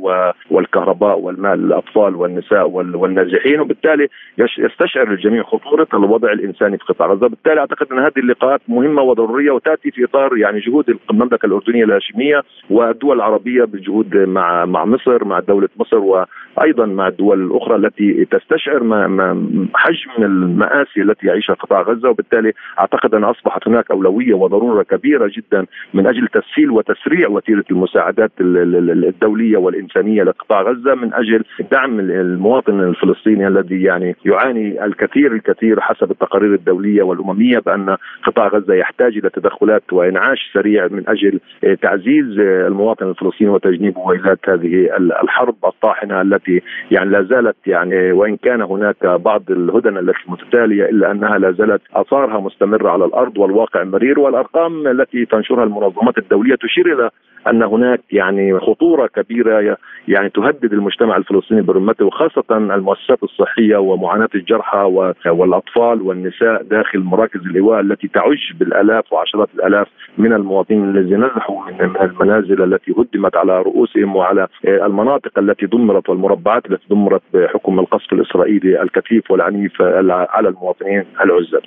والكهرباء 0.51 1.19
والماء 1.19 1.55
للأطفال 1.55 2.15
والنساء 2.15 2.69
والنازحين 2.69 3.59
وبالتالي 3.59 4.07
يستشعر 4.57 5.11
الجميع 5.11 5.43
خطورة 5.43 5.87
الوضع 5.93 6.31
الإنساني 6.31 6.77
في 6.77 6.83
قطاع 6.83 7.07
غزة، 7.07 7.27
بالتالي 7.27 7.59
أعتقد 7.59 7.91
أن 7.91 7.99
هذه 7.99 8.17
اللقاءات 8.17 8.61
مهمة 8.67 9.01
وضرورية 9.01 9.51
وتأتي 9.51 9.91
في 9.91 10.03
إطار 10.03 10.37
يعني 10.37 10.59
جهود 10.59 10.97
المملكة 11.11 11.45
الأردنية 11.45 11.83
الهاشمية 11.83 12.43
والدول 12.69 13.15
العربية 13.17 13.63
بالجهود 13.63 14.17
مع 14.17 14.65
مع 14.65 14.85
مصر 14.85 15.25
مع 15.25 15.39
دولة 15.39 15.69
مصر 15.79 15.97
وأيضا 15.97 16.85
مع 16.85 17.07
الدول 17.07 17.43
الأخرى 17.43 17.75
التي 17.75 18.25
تستشعر 18.25 18.83
ما 18.83 19.07
ما 19.07 19.47
حجم 19.75 20.23
المآسي 20.23 21.01
التي 21.01 21.27
يعيشها 21.27 21.53
قطاع 21.53 21.81
غزة. 21.81 22.09
وبالتالي 22.09 22.53
أعتقد 22.79 23.15
أن 23.15 23.23
أصبحت 23.23 23.67
هناك 23.67 23.91
أولوية 23.91 24.12
اولويه 24.13 24.33
وضرورة 24.33 24.83
كبيرة 24.83 25.31
جدا 25.37 25.65
من 25.93 26.07
أجل 26.07 26.27
تسهيل 26.27 26.71
وتسريع 26.71 27.29
وتيرة 27.29 27.63
المساعدات 27.71 28.31
الدولية 28.39 29.57
والإنسانية 29.57 30.23
لقطاع 30.23 30.61
غزة 30.61 30.95
من 30.95 31.13
أجل 31.13 31.43
دعم 31.71 31.99
المواطن 31.99 32.79
الفلسطيني 32.79 33.47
الذي 33.47 33.83
يعني 33.83 34.15
يعاني 34.25 34.85
الكثير 34.85 35.33
الكثير 35.33 35.81
حسب 35.81 36.11
التقارير 36.11 36.53
الدولية 36.53 37.03
والأممية 37.03 37.59
بأن 37.59 37.97
قطاع 38.23 38.47
غزة 38.47 38.73
يحتاج 38.73 39.17
إلى 39.17 39.29
تدخلات 39.29 39.93
وإنعاش 39.93 40.51
سريع 40.53 40.87
من 40.87 41.03
أجل 41.07 41.39
تعزيز 41.81 42.39
المواطن 42.39 43.09
الفلسطيني 43.09 43.49
وتجنيب 43.49 43.97
ويلات 43.97 44.39
هذه 44.49 44.89
الحرب 45.23 45.55
الطاحنة 45.65 46.21
التي 46.21 46.61
يعني 46.91 47.09
لا 47.09 47.23
زالت 47.23 47.55
يعني 47.67 48.11
وإن 48.11 48.37
كان 48.37 48.61
هناك 48.61 49.05
بعض 49.05 49.51
الهدن 49.51 49.97
التي 49.97 50.23
متتالية 50.27 50.85
إلا 50.85 51.11
أنها 51.11 51.37
لا 51.37 51.51
زالت 51.51 51.81
آثارها 51.93 52.39
مستمرة 52.39 52.89
على 52.89 53.05
الأرض 53.05 53.37
والواقع 53.37 53.83
مريض 53.83 54.02
التقارير 54.03 54.19
والأرقام 54.19 54.87
التي 54.87 55.25
تنشرها 55.25 55.63
المنظمات 55.63 56.17
الدولية 56.17 56.55
تشير 56.55 56.93
إلى 56.93 57.09
أن 57.47 57.63
هناك 57.63 58.01
يعني 58.11 58.59
خطورة 58.59 59.07
كبيرة 59.07 59.77
يعني 60.07 60.29
تهدد 60.29 60.73
المجتمع 60.73 61.17
الفلسطيني 61.17 61.61
برمته 61.61 62.05
وخاصة 62.05 62.43
المؤسسات 62.51 63.23
الصحية 63.23 63.77
ومعاناة 63.77 64.29
الجرحى 64.35 65.11
والأطفال 65.25 66.01
والنساء 66.01 66.63
داخل 66.63 66.99
مراكز 66.99 67.39
الايواء 67.39 67.79
التي 67.79 68.07
تعج 68.07 68.53
بالآلاف 68.59 69.13
وعشرات 69.13 69.49
الآلاف 69.55 69.87
من 70.17 70.33
المواطنين 70.33 70.83
الذين 70.83 71.19
نزحوا 71.19 71.71
من 71.71 71.95
المنازل 72.01 72.63
التي 72.63 72.91
هدمت 72.91 73.35
على 73.37 73.61
رؤوسهم 73.61 74.15
وعلى 74.15 74.47
المناطق 74.65 75.39
التي 75.39 75.65
دمرت 75.65 76.09
والمربعات 76.09 76.65
التي 76.65 76.85
دمرت 76.89 77.21
بحكم 77.33 77.79
القصف 77.79 78.13
الإسرائيلي 78.13 78.81
الكثيف 78.81 79.31
والعنيف 79.31 79.81
على 79.81 80.49
المواطنين 80.49 81.05
العزل. 81.23 81.61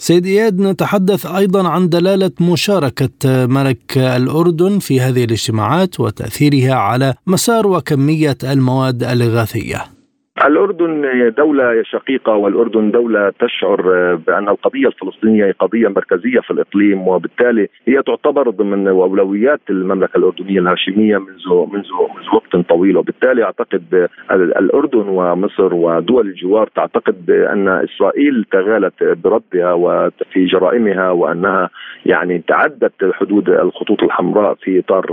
سيد 0.00 0.26
إياد 0.26 0.60
نتحدث 0.60 1.26
أيضا 1.26 1.68
عن 1.68 1.88
دلالة 1.88 2.30
مشاركة 2.40 3.46
ملك 3.46 3.98
الأردن 3.98 4.78
في 4.78 5.00
هذه 5.00 5.24
الاجتماعات 5.24 6.00
وتأثيرها 6.00 6.74
على 6.74 7.14
مسار 7.26 7.66
وكمية 7.66 8.38
المواد 8.44 9.02
الإغاثية 9.02 9.99
الأردن 10.44 11.32
دولة 11.36 11.82
شقيقة 11.82 12.32
والأردن 12.36 12.90
دولة 12.90 13.32
تشعر 13.40 13.82
بأن 14.14 14.48
القضية 14.48 14.86
الفلسطينية 14.86 15.46
هي 15.46 15.50
قضية 15.50 15.88
مركزية 15.88 16.40
في 16.40 16.50
الإقليم 16.50 17.08
وبالتالي 17.08 17.68
هي 17.88 18.02
تعتبر 18.02 18.50
ضمن 18.50 18.88
أولويات 18.88 19.60
المملكة 19.70 20.16
الأردنية 20.16 20.60
الهاشمية 20.60 21.18
منذ 21.18 21.66
منذ 21.72 21.86
منذ 22.14 22.34
وقت 22.34 22.56
طويل. 22.68 22.96
وبالتالي 22.96 23.44
أعتقد 23.44 24.08
الأردن 24.30 25.08
ومصر 25.08 25.74
ودول 25.74 26.26
الجوار 26.26 26.66
تعتقد 26.66 27.26
بأن 27.26 27.68
إسرائيل 27.68 28.44
تغالت 28.52 29.04
بردها 29.24 29.72
وفي 29.72 30.46
جرائمها 30.46 31.10
وأنها 31.10 31.70
يعني 32.06 32.42
تعدت 32.48 32.92
حدود 33.12 33.48
الخطوط 33.48 34.02
الحمراء 34.02 34.54
في 34.54 34.78
إطار 34.78 35.04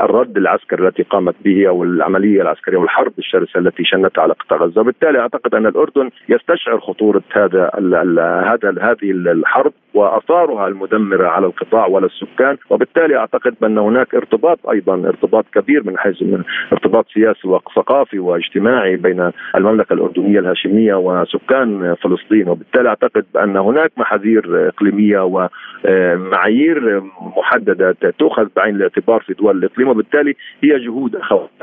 الرد 0.00 0.36
العسكري 0.36 0.88
التي 0.88 1.02
قامت 1.02 1.34
به 1.44 1.68
أو 1.68 1.82
العملية 1.82 2.42
العسكرية 2.42 2.78
والحرب 2.78 3.12
الشرسة 3.18 3.60
التي 3.60 3.84
شنت 3.84 4.18
على 4.18 4.32
قطاع 4.32 4.53
غزة، 4.56 4.80
وبالتالي 4.80 5.18
أعتقد 5.18 5.54
أن 5.54 5.66
الأردن 5.66 6.10
يستشعر 6.28 6.80
خطورة 6.80 7.22
هذا 7.32 7.70
هذا 8.46 8.74
هذه 8.80 9.10
الحرب 9.10 9.72
وآثارها 9.94 10.68
المدمرة 10.68 11.26
على 11.28 11.46
القطاع 11.46 11.86
وعلى 11.86 12.06
السكان، 12.06 12.56
وبالتالي 12.70 13.16
أعتقد 13.16 13.54
بأن 13.60 13.78
هناك 13.78 14.14
ارتباط 14.14 14.68
أيضا 14.68 14.94
ارتباط 14.94 15.44
كبير 15.54 15.82
من 15.86 15.98
حيث 15.98 16.24
ارتباط 16.72 17.08
سياسي 17.08 17.48
وثقافي 17.48 18.18
واجتماعي 18.18 18.96
بين 18.96 19.30
المملكة 19.56 19.92
الأردنية 19.92 20.38
الهاشمية 20.38 20.94
وسكان 20.94 21.94
فلسطين، 21.94 22.48
وبالتالي 22.48 22.88
أعتقد 22.88 23.24
بأن 23.34 23.56
هناك 23.56 23.92
محاذير 23.96 24.68
إقليمية 24.68 25.20
ومعايير 25.84 27.02
محددة 27.36 27.96
تؤخذ 28.18 28.48
بعين 28.56 28.76
الاعتبار 28.76 29.20
في 29.20 29.34
دول 29.34 29.58
الإقليم، 29.58 29.88
وبالتالي 29.88 30.34
هي 30.64 30.78
جهود 30.78 31.16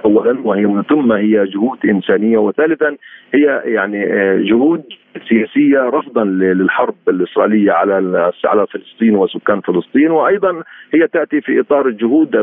اولا 0.06 0.40
وهي 0.44 0.84
ثم 0.90 1.12
هي 1.12 1.46
جهود 1.46 1.80
إنسانية. 1.86 2.38
وثالثا 2.38 2.96
هي 3.34 3.62
يعني 3.66 4.06
جهود 4.44 4.84
سياسيه 5.30 5.80
رفضا 5.80 6.24
للحرب 6.24 6.96
الإسرائيلية 7.08 7.72
على 7.72 8.32
على 8.46 8.68
فلسطين 8.68 9.16
وسكان 9.16 9.62
فلسطين 9.62 10.12
وأيضا 10.12 10.64
هي 10.94 11.08
تأتي 11.08 11.42
في 11.42 11.60
إطار 11.60 11.88
الجهود 11.88 12.36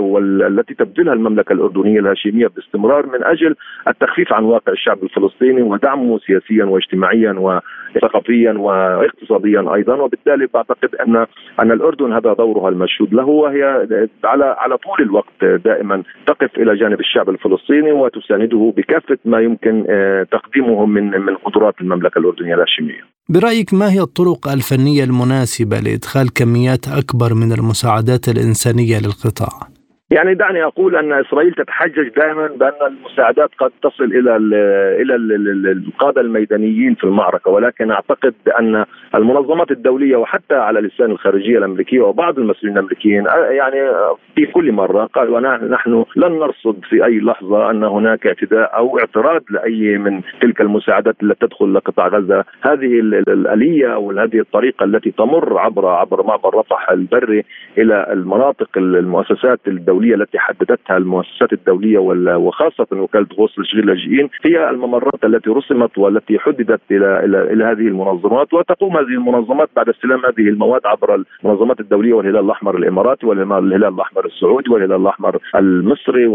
التي 0.43 0.75
تبذلها 0.75 1.13
المملكة 1.13 1.53
الأردنية 1.53 2.01
الهاشمية 2.01 2.47
باستمرار 2.47 3.07
من 3.07 3.25
أجل 3.25 3.55
التخفيف 3.89 4.33
عن 4.33 4.45
واقع 4.45 4.73
الشعب 4.73 5.03
الفلسطيني 5.03 5.63
ودعمه 5.63 6.19
سياسيا 6.19 6.65
واجتماعيا 6.65 7.33
وثقافيا 7.33 8.53
واقتصاديا 8.53 9.75
أيضا. 9.75 9.95
وبالتالي 9.95 10.49
بعتقد 10.55 10.95
ان 10.95 11.27
أن 11.61 11.73
الأردن 11.73 12.13
هذا 12.13 12.33
دورها 12.33 12.69
المشهود 12.69 13.15
له 13.15 13.25
وهي 13.25 13.87
على 14.25 14.57
على 14.59 14.77
طول 14.77 15.01
الوقت 15.01 15.45
دائما 15.45 16.03
تقف 16.27 16.59
إلى 16.59 16.77
جانب 16.77 17.01
الشعب 17.01 17.29
الفلسطيني 17.31 17.93
وتسانده 17.93 18.73
بكافة 18.77 19.19
ما 19.25 19.41
يمكن 19.41 19.85
آه، 19.89 20.23
تقديمه 20.23 20.87
من 20.87 21.11
من 21.21 21.35
قدرات 21.35 21.75
المملكة 21.81 22.19
الأردنية. 22.19 22.58
الهاشميه. 22.59 23.09
برأيك 23.29 23.75
ما 23.75 23.93
هي 23.93 24.01
الطرق 24.01 24.49
الفنية 24.49 25.05
المناسبة 25.05 25.81
لإدخال 25.81 26.33
كميات 26.33 26.89
أكبر 26.89 27.35
من 27.35 27.53
المساعدات 27.53 28.29
الإنسانية 28.29 28.99
للقطاع؟ 28.99 29.78
يعني 30.11 30.35
دعني 30.35 30.65
أقول 30.65 30.97
أن 30.97 31.13
إسرائيل 31.13 31.53
تتحجج 31.53 32.09
دائما 32.09 32.47
بأن 32.47 32.87
المساعدات 32.87 33.51
قد 33.59 33.71
تصل 33.83 34.05
إلى 34.05 34.37
ال 34.37 34.55
إلى 35.01 35.15
ال 35.15 35.67
القادة 35.87 36.21
الميدانيين 36.21 36.95
في 36.95 37.05
المعركة 37.05 37.51
ولكن 37.51 37.91
أعتقد 37.91 38.35
ان 38.61 38.85
المنظمات 39.15 39.71
الدولية 39.71 40.17
وحتى 40.17 40.55
على 40.55 40.81
لسان 40.81 41.11
الخارجية 41.11 41.59
الأمريكية 41.59 42.01
وبعض 42.01 42.39
المسؤولين 42.39 42.79
الأمريكيين 42.79 43.25
يعني 43.51 43.91
في 44.35 44.47
كل 44.47 44.73
مرة 44.73 45.05
قالوا 45.05 45.41
نحن 45.69 46.05
لن 46.17 46.33
نرصد 46.33 46.85
في 46.89 47.05
أي 47.05 47.21
لحظة 47.21 47.71
أن 47.71 47.85
هناك 47.85 48.27
اعتداء 48.27 48.77
أو 48.77 48.99
اعتراض 48.99 49.43
لأي 49.51 49.99
من 49.99 50.21
تلك 50.41 50.61
المساعدات 50.61 51.17
التي 51.23 51.47
تدخل 51.47 51.75
لقطاع 51.75 52.09
غزة. 52.09 52.45
هذه 52.61 53.01
الآلية 53.29 53.95
أو 53.95 54.13
هذه 54.13 54.41
الطريقة 54.41 54.85
التي 54.85 55.11
تمر 55.11 55.59
عبر 55.59 55.87
عبر 55.87 56.27
معبر 56.27 56.55
رفح 56.55 56.91
البري 56.91 57.45
إلى 57.79 58.07
المناطق 58.13 58.69
المؤسسات 58.77 59.61
الدولية 59.67 59.98
الدولية 59.99 60.15
التي 60.15 60.39
حددتها 60.39 60.97
المؤسسات 60.97 61.53
الدولية 61.53 61.99
وخاصة 62.37 62.87
وكالة 62.93 63.27
غوث 63.39 63.51
لتشغيل 63.59 63.91
اللاجئين 63.91 64.29
هي 64.45 64.71
الممرات 64.71 65.25
التي 65.25 65.51
رسمت 65.51 65.99
والتي 65.99 66.39
حددت 66.39 66.81
إلى 66.91 67.25
إلى 67.25 67.53
إلى 67.53 67.65
هذه 67.65 67.89
المنظمات 67.89 68.55
وتقوم 68.55 68.97
هذه 68.97 69.15
المنظمات 69.21 69.69
بعد 69.77 69.89
استلام 69.89 70.19
هذه 70.27 70.49
المواد 70.49 70.87
عبر 70.87 71.25
المنظمات 71.45 71.81
الدولية 71.81 72.13
والهلال 72.13 72.45
الأحمر 72.45 72.77
الإماراتي 72.77 73.27
والهلال 73.27 73.95
الأحمر 73.95 74.27
السعودي 74.27 74.71
والهلال 74.71 75.01
الأحمر 75.01 75.39
المصري 75.57 76.27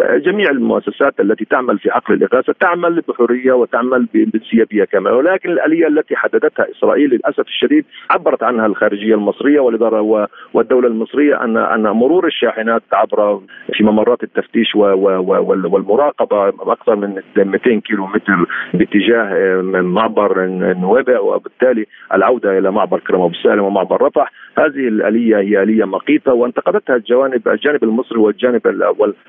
جميع 0.00 0.50
المؤسسات 0.50 1.20
التي 1.20 1.44
تعمل 1.44 1.78
في 1.78 1.90
عقل 1.90 2.14
الإغاثة 2.14 2.54
تعمل 2.60 3.02
بحرية 3.08 3.52
وتعمل 3.52 4.08
بانسيابيه 4.14 4.84
كما 4.84 5.10
ولكن 5.10 5.50
الآلية 5.50 5.86
التي 5.86 6.16
حددتها 6.16 6.66
إسرائيل 6.70 7.10
للأسف 7.10 7.46
الشديد 7.46 7.84
عبرت 8.10 8.42
عنها 8.42 8.66
الخارجية 8.66 9.14
المصرية 9.14 9.60
والإدارة 9.60 10.28
والدولة 10.54 10.88
المصرية 10.88 11.44
ان 11.44 11.56
أن 11.56 11.82
مرور 11.82 12.26
الشاحنات 12.26 12.82
عبر 12.92 13.11
عبر 13.12 13.40
في 13.72 13.84
ممرات 13.84 14.22
التفتيش 14.22 14.74
والمراقبة 14.74 16.48
أكثر 16.48 16.96
من 16.96 17.22
200 17.36 17.80
كيلو 17.80 18.06
متر 18.06 18.46
باتجاه 18.74 19.22
آه، 19.22 19.62
معبر 19.80 20.46
نوابع 20.56 21.20
وبالتالي 21.20 21.86
العودة 22.14 22.58
إلى 22.58 22.70
معبر 22.70 22.98
كرم 22.98 23.20
أبو 23.20 23.34
سالم 23.34 23.62
ومعبر 23.62 24.02
رفح. 24.02 24.32
هذه 24.58 24.88
الآلية 24.88 25.36
هي 25.38 25.62
آلية 25.62 25.84
مقيتة 25.84 26.32
وانتقدتها 26.32 26.96
الجوانب 26.96 27.48
الجانب 27.48 27.84
المصري 27.84 28.18
والجانب 28.18 28.60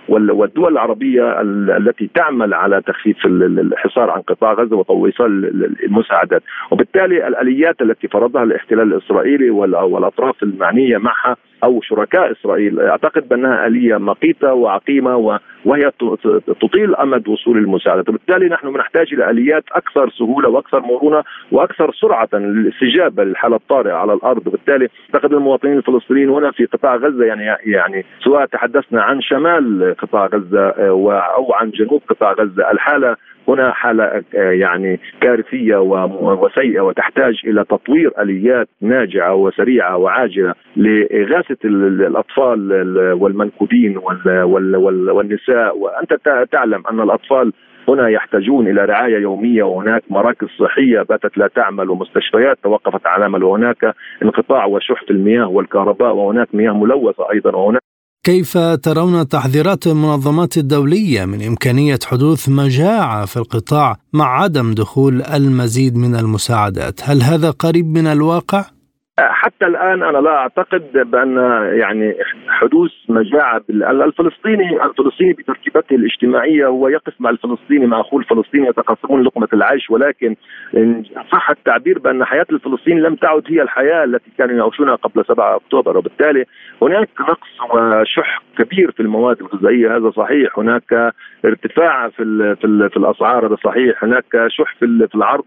والدول 0.10 0.72
العربية 0.72 1.41
التي 1.78 2.10
تعمل 2.15 2.54
على 2.54 2.82
تخفيف 2.82 3.26
الحصار 3.26 4.10
عن 4.10 4.22
قطاع 4.22 4.54
غزة 4.54 4.86
وإيصال 4.89 5.30
المساعدات. 5.84 6.43
وبالتالي 6.72 7.28
الآليات 7.28 7.82
التي 7.82 8.08
فرضها 8.08 8.43
الاحتلال 8.43 8.93
الإسرائيلي 8.93 9.50
والأطراف 9.50 10.43
المعنية 10.43 10.98
معها 10.98 11.38
أو 11.63 11.82
شركاء 11.82 12.32
إسرائيل 12.32 12.80
أعتقد 12.80 13.30
بأنها 13.30 13.65
اليه 13.74 13.98
مقيتة 13.98 14.54
وعقيمة 14.54 15.16
وهي 15.65 15.91
تطيل 16.62 16.95
أمد 16.95 17.28
وصول 17.28 17.58
المساعدات 17.58 18.10
وبالتالي 18.10 18.45
نحن 18.45 18.67
نحتاج 18.67 19.13
إلى 19.13 19.30
آليات 19.30 19.63
أكثر 19.71 20.10
سهولة 20.10 20.49
وأكثر 20.49 20.80
مرونة 20.80 21.23
وأكثر 21.52 21.93
سرعة 21.93 22.30
للاستجابه 22.34 23.23
للحالة 23.23 23.56
الطارئة 23.56 23.93
على 23.93 24.13
الأرض. 24.13 24.47
وبالتالي 24.47 24.88
أعتقد 25.15 25.34
المواطنين 25.34 25.78
الفلسطينيين 25.78 26.30
هنا 26.30 26.52
في 26.52 26.65
قطاع 26.65 26.95
غزة 26.95 27.26
يعني 27.26 27.43
يعني 27.65 28.06
سواء 28.23 28.45
تحدثنا 28.45 29.02
عن 29.02 29.21
شمال 29.21 29.95
قطاع 29.97 30.26
غزة 30.26 30.69
آه، 30.69 31.34
أو 31.36 31.54
عن 31.54 31.69
جنوب 31.69 32.02
قطاع 32.10 32.32
غزة 32.32 32.71
الحالة 32.71 33.15
هنا 33.47 33.71
حالة 33.71 34.04
آه، 34.36 34.52
يعني 34.52 34.99
كارثية 35.21 35.78
وسيئة 36.21 36.82
وتحتاج 36.82 37.34
إلى 37.45 37.63
تطوير 37.63 38.12
آليات 38.21 38.67
ناجعة 38.82 39.36
وسريعة 39.36 39.97
وعاجلة 39.97 40.54
لإغاثة 40.76 41.58
الأطفال 41.65 42.73
والمنكوبين 43.21 43.97
والنساء 43.97 45.53
وأنت 45.76 46.13
تعلم 46.52 46.84
أن 46.92 47.00
الأطفال 47.00 47.54
هنا 47.88 48.10
يحتاجون 48.10 48.68
إلى 48.68 48.86
رعاية 48.86 49.18
يومية 49.22 49.63
وهناك 49.63 50.04
مراكز 50.10 50.48
صحية 50.60 51.02
باتت 51.02 51.38
لا 51.38 51.48
تعمل 51.48 51.89
ومستشفيات 51.89 52.58
توقفت 52.63 53.08
عن 53.08 53.20
العمل 53.20 53.44
وهناك 53.44 53.96
انقطاع 54.24 54.66
وشح 54.66 55.04
في 55.06 55.12
المياه 55.12 55.48
والكهرباء 55.48 56.16
وهناك 56.16 56.56
مياه 56.56 56.72
ملوثة 56.72 57.32
أيضا 57.32 57.56
وهناك 57.56 57.82
كيف 58.26 58.58
ترون 58.58 59.28
تحذيرات 59.28 59.88
المنظمات 59.88 60.58
الدولية 60.58 61.26
من 61.26 61.48
إمكانية 61.48 62.00
حدوث 62.06 62.50
مجاعة 62.50 63.26
في 63.26 63.38
القطاع 63.38 63.96
مع 64.13 64.42
عدم 64.42 64.74
دخول 64.74 65.22
المزيد 65.22 65.98
من 65.98 66.16
المساعدات؟ 66.16 67.00
هل 67.04 67.22
هذا 67.22 67.52
قريب 67.52 67.86
من 67.86 68.08
الواقع؟ 68.08 68.66
حتى 69.19 69.65
الآن 69.65 70.04
أنا 70.04 70.17
لا 70.17 70.36
أعتقد 70.36 70.91
بأن 70.93 71.38
يعني 71.80 72.15
حدوث 72.47 72.91
مجاعة 73.10 73.62
الفلسطيني 73.69 74.84
الفلسطيني 74.86 75.34
بتركيبته 75.34 75.95
الاجتماعية 75.95 76.67
هو 76.67 76.88
يقف 76.88 77.13
مع 77.19 77.30
الفلسطيني 77.30 77.86
مع 77.86 78.02
أخوه 78.02 78.19
الفلسطيني 78.19 78.67
يتقاسمون 78.67 79.23
لقمة 79.23 79.47
العيش 79.54 79.89
ولكن 79.89 80.36
صح 81.32 81.49
التعبير 81.49 81.99
بأن 81.99 82.26
حياة 82.26 82.45
الفلسطيني 82.52 83.02
لم 83.02 83.15
تعد 83.15 83.43
هي 83.47 83.62
الحياة 83.62 84.04
التي 84.04 84.32
كانوا 84.38 84.58
يعيشونها 84.58 84.95
قبل 84.95 85.26
7 85.26 85.56
أكتوبر. 85.56 85.97
وبالتالي 85.97 86.45
هناك 86.82 87.10
نقص 87.19 87.73
وشح 87.73 88.41
كبير 88.58 88.91
في 88.91 88.99
المواد 88.99 89.39
الغذائية 89.39 89.97
هذا 89.97 90.12
صحيح. 90.12 90.60
هناك 90.60 91.13
ارتفاع 91.45 92.10
في 92.10 92.56
في, 92.62 92.89
في 92.89 92.97
الأسعار 92.97 93.47
هذا 93.47 93.58
صحيح. 93.63 94.04
هناك 94.04 94.26
شح 94.47 94.76
في 94.80 95.15
العرض 95.15 95.45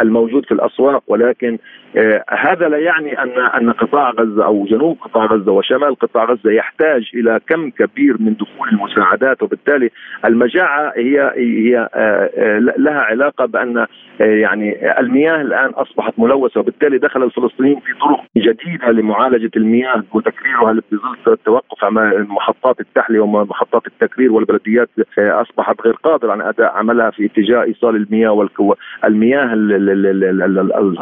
الموجود 0.00 0.44
في 0.44 0.54
الأسواق 0.54 1.02
ولكن 1.08 1.58
آه، 1.96 2.24
هذا 2.60 2.68
لا 2.68 2.78
يعني 2.78 3.22
ان 3.22 3.30
أن 3.38 3.72
قطاع 3.72 4.10
غزة 4.10 4.44
أو 4.44 4.64
جنوب 4.64 4.98
قطاع 5.00 5.26
غزة 5.26 5.52
وشمال 5.52 5.94
قطاع 5.98 6.24
غزة 6.24 6.50
يحتاج 6.50 7.10
إلى 7.14 7.40
كم 7.48 7.70
كبير 7.70 8.16
من 8.20 8.34
دخول 8.34 8.68
المساعدات 8.68 9.42
وبالتالي 9.42 9.90
المجاعة 10.24 10.92
هي 10.96 11.32
هي 11.36 11.88
آه، 11.94 12.30
آه، 12.34 12.58
لها 12.58 13.00
علاقة 13.00 13.46
بأن 13.46 13.86
يعني 14.20 15.00
المياه 15.00 15.40
الآن 15.40 15.70
أصبحت 15.70 16.18
ملوثة 16.18 16.60
وبالتالي 16.60 16.98
دخل 16.98 17.22
الفلسطينيين 17.22 17.80
في 17.80 17.92
طرق 18.00 18.20
جديدة 18.36 18.90
لمعالجة 18.90 19.50
المياه 19.56 20.02
وتكريرها 20.12 20.72
بظل 20.72 21.36
توقف 21.44 21.84
محطات 22.30 22.80
التحلية 22.80 23.20
ومحطات 23.20 23.86
التكرير 23.86 24.32
والبلديات 24.32 24.88
أصبحت 25.18 25.80
غير 25.80 25.94
قادرة 25.94 26.32
عن 26.32 26.40
أداء 26.40 26.72
عملها 26.72 27.10
في 27.10 27.26
اتجاه 27.26 27.62
إيصال 27.62 27.96
المياه 27.96 28.32
والكو 28.32 28.74
المياه 29.04 29.54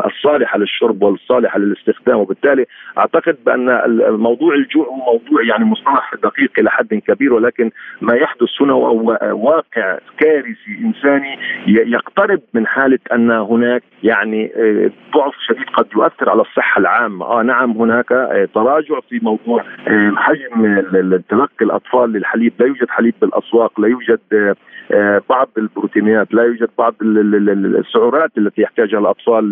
الصالحة 0.07 0.59
للشرب 0.59 1.03
والصالحة 1.03 1.48
للاستخدام 1.57 2.19
وبالتالي 2.19 2.67
أعتقد 2.99 3.37
بأن 3.47 3.69
الموضوع 3.85 4.55
الجوع 4.55 4.87
هو 4.87 5.13
موضوع 5.13 5.43
يعني 5.43 5.65
مصطلح 5.65 6.15
دقيق 6.23 6.51
إلى 6.59 6.71
حد 6.71 6.95
كبير 6.95 7.33
ولكن 7.35 7.71
ما 8.01 8.15
يحدث 8.15 8.49
هنا 8.61 8.73
هو 8.73 9.19
واقع 9.33 9.99
كارثي 10.19 10.79
إنساني 10.85 11.39
يقترب 11.67 12.41
من 12.55 12.67
حالة 12.67 12.99
أن 13.13 13.31
هناك 13.31 13.83
يعني 14.03 14.53
آه، 14.57 14.91
ضعف 15.15 15.35
شديد 15.49 15.67
قد 15.75 15.87
يؤثر 15.97 16.31
على 16.31 16.43
الصحة 16.43 16.79
العامة. 16.79 17.27
آه 17.27 17.43
نعم 17.43 17.71
هناك 17.71 18.13
آه، 18.13 18.49
تراجع 18.55 19.01
في 19.09 19.21
موضوع 19.23 19.65
آه، 19.89 20.13
حجم 20.17 20.81
تلقي 21.29 21.65
الأطفال 21.65 22.13
للحليب. 22.13 22.53
لا 22.59 22.67
يوجد 22.67 22.91
حليب 22.91 23.15
بالأسواق 23.21 23.81
لا 23.81 23.89
يوجد 23.89 24.57
بعض 25.31 25.49
البروتينات 25.59 26.35
لا 26.35 26.43
يوجد 26.43 26.69
بعض 26.79 26.95
السعرات 27.03 28.31
التي 28.39 28.63
يحتاجها 28.63 28.99
الأطفال 28.99 29.51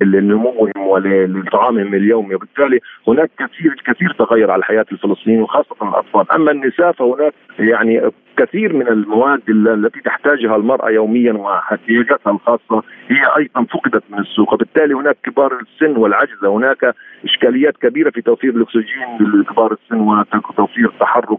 لنموهم 0.00 0.72
ولطعامهم 0.76 1.94
اليومي 1.94 2.34
وبالتالي 2.34 2.80
هناك 3.08 3.30
كثير 3.38 3.82
كثير 3.86 4.14
تغير 4.18 4.50
على 4.50 4.64
حياه 4.64 4.86
الفلسطينيين 4.92 5.42
وخاصة 5.42 5.76
الأطفال. 5.82 6.32
أما 6.32 6.50
النساء 6.50 6.92
فهناك 6.92 7.34
يعني 7.58 8.10
كثير 8.36 8.72
من 8.72 8.88
المواد 8.88 9.40
التي 9.48 10.00
تحتاجها 10.00 10.56
المرأة 10.56 10.90
يوميا 10.90 11.32
واحتياجاتها 11.32 12.30
الخاصة 12.30 12.82
هي 13.08 13.22
أيضا 13.38 13.66
فقدت 13.72 14.02
من 14.10 14.18
السوق. 14.18 14.52
وبالتالي 14.54 14.94
هناك 14.94 15.16
كبار 15.24 15.52
السن 15.60 15.96
والعجزة 15.96 16.48
هناك 16.56 16.94
إشكاليات 17.24 17.76
كبيرة 17.76 18.10
في 18.10 18.22
توفير 18.22 18.50
الأكسجين 18.50 19.40
لكبار 19.40 19.72
السن 19.72 20.00
وتوفير 20.00 20.86
التحرك 20.88 21.38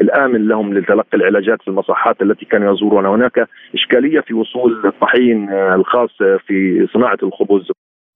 الآمن 0.00 0.48
لهم 0.48 0.74
لتلقي 0.74 1.14
العلاجات 1.14 1.62
في 1.62 1.68
المصحات 1.68 2.22
التي 2.22 2.44
كانوا 2.44 2.74
يزورونها. 2.74 3.14
هناك 3.14 3.48
إشكالية 3.74 4.20
في 4.20 4.34
وصول 4.34 4.86
الطحين 4.86 5.48
الخاص 5.52 6.10
في 6.46 6.86
صناعة 6.94 7.18
الخبز. 7.22 7.70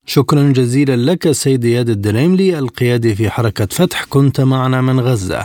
شكرا 0.07 0.41
جزيلا 0.41 1.13
لك 1.13 1.23
سيد 1.31 1.65
اياد 1.65 1.89
الدريملي 1.89 2.59
القيادي 2.59 3.15
في 3.15 3.31
حركة 3.31 3.67
فتح 3.67 4.05
كنت 4.05 4.41
معنا 4.41 4.81
من 4.81 5.01
غزة. 5.01 5.43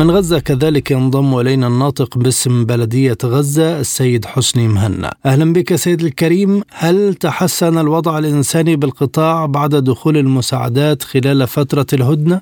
من 0.00 0.10
غزة 0.16 0.38
كذلك 0.48 0.90
ينضم 0.90 1.30
إلينا 1.40 1.66
الناطق 1.72 2.10
باسم 2.22 2.54
بلدية 2.70 3.20
غزة 3.34 3.70
السيد 3.84 4.24
حسني 4.24 4.66
مهنا 4.76 5.10
أهلا 5.30 5.46
بك 5.56 5.68
سيد 5.84 6.00
الكريم 6.08 6.52
هل 6.82 6.96
تحسن 7.26 7.74
الوضع 7.84 8.18
الإنساني 8.18 8.74
بالقطاع 8.80 9.36
بعد 9.58 9.72
دخول 9.90 10.16
المساعدات 10.24 11.00
خلال 11.12 11.38
فترة 11.56 11.88
الهدنة؟ 11.96 12.36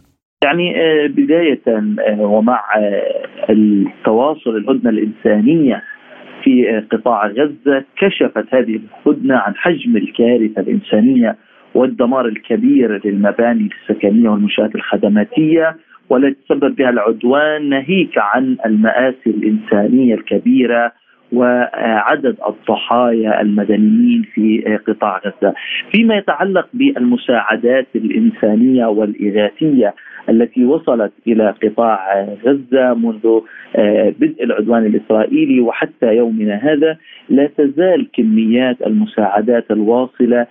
يعني 0.47 0.67
آه، 0.85 1.07
بداية 1.19 1.63
آه، 1.69 2.21
ومع 2.21 2.61
آه، 2.77 3.53
التواصل 3.53 4.51
الهدنة 4.57 4.91
الإنسانية 4.91 5.83
في 6.43 6.53
قطاع 6.93 7.27
غزة 7.27 7.85
كشفت 8.01 8.47
هذه 8.55 8.81
الهدنة 8.83 9.37
عن 9.37 9.55
حجم 9.57 9.97
الكارثة 9.97 10.61
الإنسانية 10.61 11.37
والدمار 11.75 12.27
الكبير 12.27 13.01
للمباني 13.05 13.69
السكنية 13.73 14.29
والمنشآت 14.29 14.75
الخدماتية 14.75 15.77
والتي 16.09 16.37
تسبب 16.49 16.77
بها 16.77 16.91
العدوان 16.91 17.69
ناهيك 17.69 18.19
عن 18.19 18.57
المآسي 18.67 19.31
الإنسانية 19.31 20.15
الكبيرة 20.15 20.93
وعدد 21.33 22.37
الضحايا 22.49 23.41
المدنيين 23.41 24.23
في 24.35 24.79
قطاع 24.87 25.21
غزة. 25.27 25.55
فيما 25.93 26.17
يتعلق 26.17 26.69
بالمساعدات 26.75 27.87
الإنسانية 27.95 28.87
والإغاثية 28.87 29.95
التي 30.29 30.65
وصلت 30.65 31.13
إلى 31.27 31.55
قطاع 31.63 32.27
غزة 32.45 32.95
منذ 32.95 33.41
بدء 34.21 34.45
العدوان 34.45 34.87
الإسرائيلي 34.87 35.61
وحتى 35.61 36.17
يومنا 36.17 36.55
هذا 36.55 36.97
لا 37.29 37.47
تزال 37.47 38.07
كميات 38.13 38.77
المساعدات 38.87 39.71
الواصلة 39.71 40.47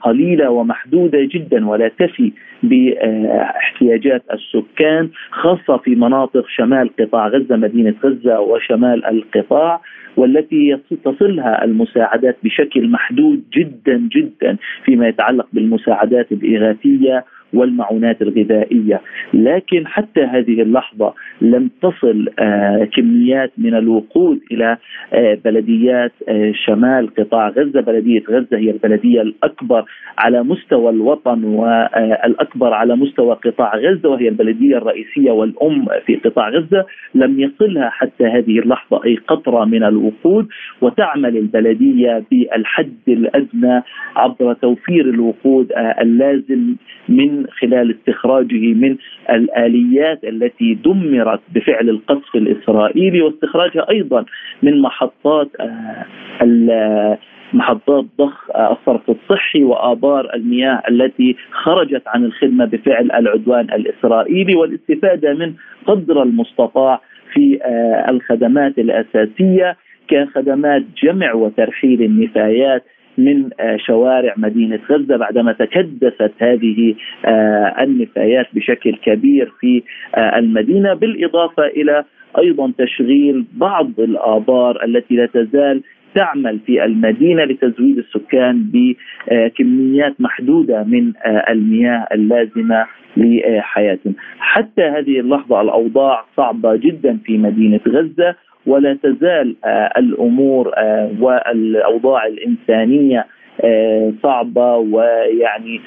قليلة 0.00 0.50
ومحدودة 0.50 1.18
جدا 1.22 1.68
ولا 1.68 1.88
تفي 1.88 2.32
باحتياجات 2.62 4.22
السكان 4.32 5.08
خاصة 5.30 5.76
في 5.76 5.94
مناطق 5.94 6.44
شمال 6.48 6.90
قطاع 7.00 7.28
غزة 7.28 7.56
مدينة 7.56 7.94
غزة 8.04 8.40
وشمال 8.40 9.04
القطاع 9.04 9.80
والتي 10.16 10.78
تصلها 11.04 11.64
المساعدات 11.64 12.36
بشكل 12.44 12.88
محدود 12.88 13.42
جدا 13.52 14.08
جدا 14.16 14.56
فيما 14.84 15.08
يتعلق 15.08 15.46
بالمساعدات 15.52 16.32
الإغاثية 16.32 17.24
والمعونات 17.54 18.22
الغذائية، 18.22 19.00
لكن 19.34 19.86
حتى 19.86 20.20
هذه 20.20 20.62
اللحظة 20.62 21.14
لم 21.40 21.70
تصل 21.82 22.28
آه، 22.38 22.88
كميات 22.96 23.52
من 23.58 23.74
الوقود 23.74 24.40
إلى 24.52 24.76
آه، 25.12 25.38
بلديات 25.44 26.12
آه، 26.28 26.52
شمال 26.66 27.14
قطاع 27.14 27.48
غزة، 27.48 27.80
بلدية 27.80 28.22
غزة 28.30 28.56
هي 28.58 28.70
البلدية 28.70 29.20
الأكبر 29.22 29.84
على 30.18 30.42
مستوى 30.42 30.90
الوطن 30.90 31.44
والاكبر 31.44 32.72
على 32.72 32.96
مستوى 32.96 33.34
قطاع 33.34 33.76
غزة 33.76 34.08
وهي 34.08 34.28
البلدية 34.28 34.76
الرئيسية 34.76 35.30
والأم 35.30 35.86
في 36.06 36.16
قطاع 36.16 36.48
غزة، 36.48 36.84
لم 37.14 37.40
يصلها 37.40 37.90
حتى 37.90 38.24
هذه 38.24 38.58
اللحظة 38.58 39.04
أي 39.04 39.16
قطرة 39.16 39.64
من 39.64 39.84
الوقود. 39.84 40.48
وتعمل 40.80 41.36
البلدية 41.36 42.24
بالحد 42.30 43.08
الأدنى 43.08 43.82
عبر 44.16 44.52
توفير 44.54 45.04
الوقود 45.04 45.72
اللازم 46.00 46.76
من 47.08 47.35
خلال 47.60 47.96
استخراجه 47.98 48.74
من 48.74 48.96
الآليات 49.30 50.24
التي 50.24 50.74
دمرت 50.74 51.40
بفعل 51.54 51.88
القصف 51.88 52.34
الإسرائيلي 52.34 53.22
واستخراجها 53.22 53.90
أيضا 53.90 54.24
من 54.62 54.80
محطات 54.80 55.48
آه، 55.60 57.18
محطات 57.52 58.04
ضخ 58.18 58.50
آه، 58.50 58.72
الصرف 58.72 59.10
الصحي 59.10 59.64
وآبار 59.64 60.34
المياه 60.34 60.82
التي 60.90 61.36
خرجت 61.50 62.02
عن 62.06 62.24
الخدمة 62.24 62.64
بفعل 62.64 63.10
العدوان 63.12 63.64
الإسرائيلي 63.64 64.54
والاستفادة 64.54 65.34
من 65.34 65.54
قدر 65.86 66.22
المستطاع 66.22 67.00
في 67.32 67.58
آه، 67.62 68.10
الخدمات 68.10 68.78
الأساسية 68.78 69.76
كخدمات 70.08 70.82
جمع 71.02 71.34
وترحيل 71.34 72.02
النفايات 72.02 72.84
من 73.18 73.50
آه، 73.60 73.76
شوارع 73.76 74.34
مدينة 74.36 74.80
غزة 74.90 75.16
بعدما 75.16 75.52
تكدست 75.52 76.32
هذه 76.38 76.94
آه، 77.24 77.74
النفايات 77.80 78.46
بشكل 78.54 78.96
كبير 78.96 79.52
في 79.60 79.82
آه، 80.14 80.38
المدينة 80.38 80.94
بالإضافة 80.94 81.66
إلى 81.66 82.04
أيضا 82.38 82.72
تشغيل 82.78 83.44
بعض 83.52 84.00
الآبار 84.00 84.84
التي 84.84 85.14
لا 85.14 85.26
تزال 85.26 85.82
تعمل 86.14 86.58
في 86.66 86.84
المدينة 86.84 87.44
لتزويد 87.44 87.98
السكان 87.98 88.70
بكميات 88.72 90.20
محدودة 90.20 90.84
من 90.84 91.12
المياه 91.50 92.06
اللازمة 92.12 92.86
لحياتهم. 93.16 94.14
حتى 94.38 94.82
هذه 94.82 95.20
اللحظة 95.20 95.60
الأوضاع 95.60 96.24
صعبة 96.36 96.76
جدا 96.76 97.18
في 97.24 97.38
مدينة 97.38 97.80
غزة 97.88 98.34
ولا 98.66 98.98
تزال 99.02 99.56
آه، 99.64 99.92
الأمور 99.98 100.72
آه، 100.76 101.10
والأوضاع 101.20 102.26
الإنسانية 102.26 103.26
آه، 103.64 104.12
صعبة 104.22 104.76
ويعني 104.76 105.80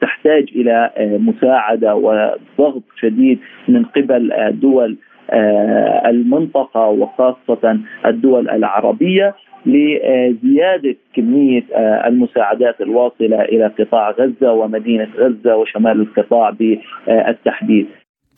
تحتاج 0.00 0.48
إلى 0.56 0.90
مساعدة 0.98 1.94
وضغط 1.94 2.82
شديد 3.00 3.38
من 3.68 3.84
قبل 3.84 4.32
دول 4.62 4.96
المنطقة 6.06 6.86
وخاصة 6.88 7.78
الدول 8.06 8.50
العربية 8.50 9.34
لزيادة 9.66 10.96
كمية 11.14 11.62
المساعدات 12.06 12.80
الواصلة 12.80 13.42
إلى 13.42 13.66
قطاع 13.78 14.10
غزة 14.10 14.52
ومدينة 14.52 15.08
غزة 15.18 15.56
وشمال 15.56 16.00
القطاع 16.00 16.50
بالتحديد. 16.50 17.86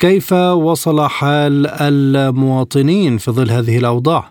كيف 0.02 0.32
وصل 0.68 1.08
حال 1.20 1.66
المواطنين 1.66 3.16
في 3.16 3.30
ظل 3.30 3.50
هذه 3.50 3.78
الأوضاع؟ 3.78 4.22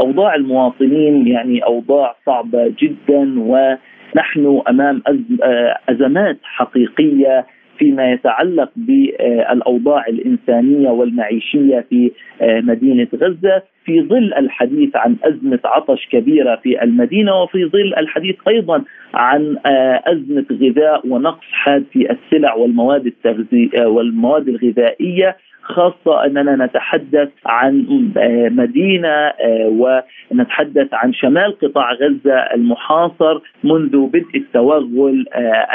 أوضاع 0.00 0.34
المواطنين 0.34 1.26
يعني 1.26 1.64
أوضاع 1.64 2.16
صعبة 2.26 2.74
جدا 2.82 3.40
ونحن 3.40 4.62
أمام 4.68 5.02
أزمات 5.88 6.38
حقيقية 6.42 7.46
فيما 7.78 8.12
يتعلق 8.12 8.70
بالأوضاع 8.76 10.06
الإنسانية 10.06 10.90
والمعيشية 10.90 11.84
في 11.90 12.10
مدينة 12.42 13.08
غزة 13.14 13.62
في 13.84 14.02
ظل 14.02 14.34
الحديث 14.34 14.96
عن 14.96 15.16
أزمة 15.24 15.60
عطش 15.64 16.08
كبيرة 16.12 16.56
في 16.56 16.82
المدينة 16.82 17.42
وفي 17.42 17.64
ظل 17.64 17.94
الحديث 17.98 18.36
أيضا 18.48 18.84
عن 19.14 19.56
أزمة 20.06 20.44
غذاء 20.52 21.06
ونقص 21.08 21.46
حاد 21.52 21.84
في 21.92 22.10
السلع 22.10 22.54
والمواد 22.54 23.06
التغذيه 23.06 23.86
والمواد 23.86 24.48
الغذائية. 24.48 25.36
خاصة 25.64 26.24
أننا 26.26 26.66
نتحدث 26.66 27.28
عن 27.46 27.86
مدينة 28.50 29.32
ونتحدث 30.30 30.94
عن 30.94 31.12
شمال 31.12 31.58
قطاع 31.58 31.92
غزة 31.92 32.34
المحاصر 32.34 33.40
منذ 33.64 34.06
بدء 34.06 34.36
التوغل 34.36 35.24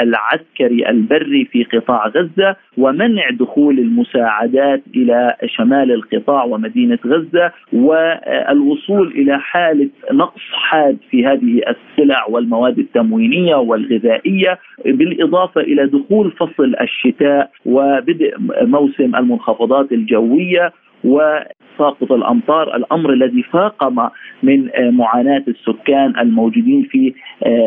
العسكري 0.00 0.88
البري 0.88 1.44
في 1.44 1.64
قطاع 1.64 2.06
غزة 2.08 2.56
ومنع 2.78 3.30
دخول 3.30 3.78
المساعدات 3.78 4.82
إلى 4.96 5.34
شمال 5.46 5.92
القطاع 5.92 6.44
ومدينة 6.44 6.98
غزة 7.06 7.52
والوصول 7.72 9.06
إلى 9.08 9.38
حالة 9.38 9.88
نقص 10.12 10.40
حاد 10.52 10.96
في 11.10 11.26
هذه 11.26 11.60
السلع 11.68 12.26
والمواد 12.28 12.78
التموينية 12.78 13.54
والغذائية 13.56 14.58
بالإضافة 14.84 15.60
إلى 15.60 15.86
دخول 15.86 16.30
فصل 16.30 16.74
الشتاء 16.80 17.50
وبدء 17.66 18.34
موسم 18.62 19.16
المنخفضات 19.16 19.79
الجوية 19.92 20.72
وساقط 21.04 22.12
الأمطار 22.12 22.76
الأمر 22.76 23.12
الذي 23.12 23.42
فاقم 23.42 24.08
من 24.42 24.70
معاناة 24.90 25.44
السكان 25.48 26.18
الموجودين 26.18 26.82
في 26.82 27.14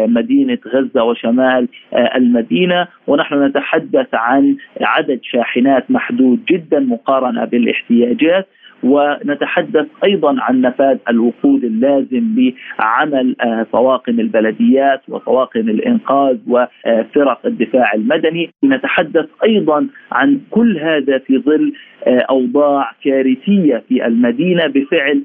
مدينة 0.08 0.58
غزة 0.67 1.04
وشمال 1.04 1.67
المدينة. 2.15 2.88
ونحن 3.08 3.43
نتحدث 3.43 4.08
عن 4.13 4.56
عدد 4.82 5.19
شاحنات 5.23 5.91
محدود 5.91 6.45
جدا 6.45 6.80
مقارنة 6.80 7.45
بالاحتياجات. 7.45 8.47
ونتحدث 8.84 9.88
أيضا 10.04 10.36
عن 10.41 10.62
نفاذ 10.62 10.98
الوقود 11.10 11.63
اللازم 11.63 12.36
بعمل 12.36 13.36
طواقم 13.72 14.19
البلديات 14.19 15.02
وطواقم 15.10 15.69
الإنقاذ 15.69 16.38
وفرق 16.48 17.46
الدفاع 17.46 17.93
المدني، 17.93 18.50
نتحدث 18.63 19.26
أيضا 19.43 19.88
عن 20.12 20.39
كل 20.52 20.78
هذا 20.78 21.17
في 21.17 21.38
ظل 21.38 21.74
أوضاع 22.08 22.91
كارثية 23.04 23.84
في 23.89 24.08
المدينة 24.08 24.67
بفعل 24.67 25.24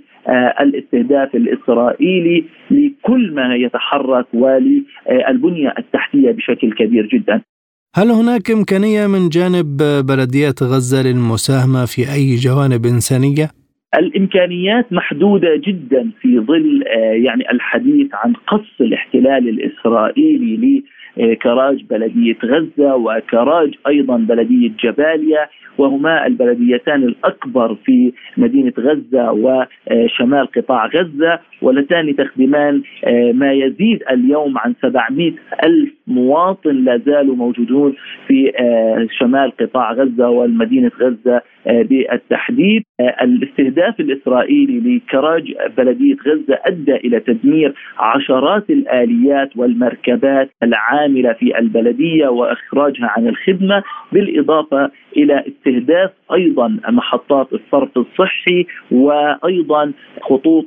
الاستهداف 0.60 1.34
الإسرائيلي 1.34 2.44
لكل 2.70 3.34
ما 3.34 3.54
يتحرك 3.54 4.26
وللبنية 4.34 5.74
التحتية 5.78 6.30
بشكل 6.30 6.72
كبير 6.72 7.06
جدا. 7.06 7.40
هل 7.94 8.10
هناك 8.10 8.50
إمكانية 8.50 9.06
من 9.06 9.28
جانب 9.28 9.76
بلديات 10.08 10.62
غزة 10.62 11.02
للمساهمة 11.02 11.84
في 11.86 12.00
أي 12.14 12.34
جوانب 12.34 12.86
إنسانية؟ 12.86 13.48
الإمكانيات 13.98 14.92
محدودة 14.92 15.48
جدا 15.66 16.10
في 16.20 16.40
ظل 16.40 16.84
يعني 17.24 17.50
الحديث 17.50 18.08
عن 18.12 18.32
قص 18.32 18.80
الاحتلال 18.80 19.48
الإسرائيلي 19.48 20.82
لكراج 21.16 21.84
بلدية 21.90 22.36
غزة 22.44 22.96
وكراج 22.96 23.74
أيضا 23.86 24.16
بلدية 24.16 24.70
جباليا 24.84 25.48
وهما 25.78 26.26
البلديتان 26.26 27.02
الأكبر 27.02 27.76
في 27.84 28.12
مدينة 28.36 28.72
غزة 28.78 29.32
وشمال 29.32 30.46
قطاع 30.56 30.86
غزة 30.86 31.38
واللتان 31.62 32.16
تخدمان 32.16 32.82
ما 33.34 33.52
يزيد 33.52 34.02
اليوم 34.10 34.58
عن 34.58 34.74
700 34.82 35.32
ألف 35.64 35.90
مواطن 36.06 36.84
لا 36.84 36.96
زالوا 37.06 37.36
موجودون 37.36 37.94
في 38.26 38.52
شمال 39.18 39.52
قطاع 39.60 39.92
غزة 39.92 40.28
والمدينة 40.28 40.90
غزة 41.00 41.42
بالتحديد 41.66 42.82
الاستهداف 43.22 44.00
الإسرائيلي 44.00 44.96
لكراج 44.96 45.54
بلدية 45.76 46.16
غزة 46.26 46.58
أدى 46.66 46.96
إلى 46.96 47.20
تدمير 47.20 47.74
عشرات 47.98 48.70
الآليات 48.70 49.56
والمركبات 49.56 50.50
العاملة 50.62 51.32
في 51.32 51.58
البلدية 51.58 52.28
وإخراجها 52.28 53.12
عن 53.16 53.28
الخدمة 53.28 53.82
بالإضافة 54.12 54.90
إلى 55.16 55.44
استهداف 55.48 56.10
أيضا 56.34 56.78
محطات 56.88 57.52
الصرف 57.52 57.98
الصحي 57.98 58.66
وأيضا 58.90 59.92
خطوط 60.20 60.64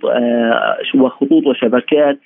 وخطوط 0.96 1.48
وشبكات 1.48 2.20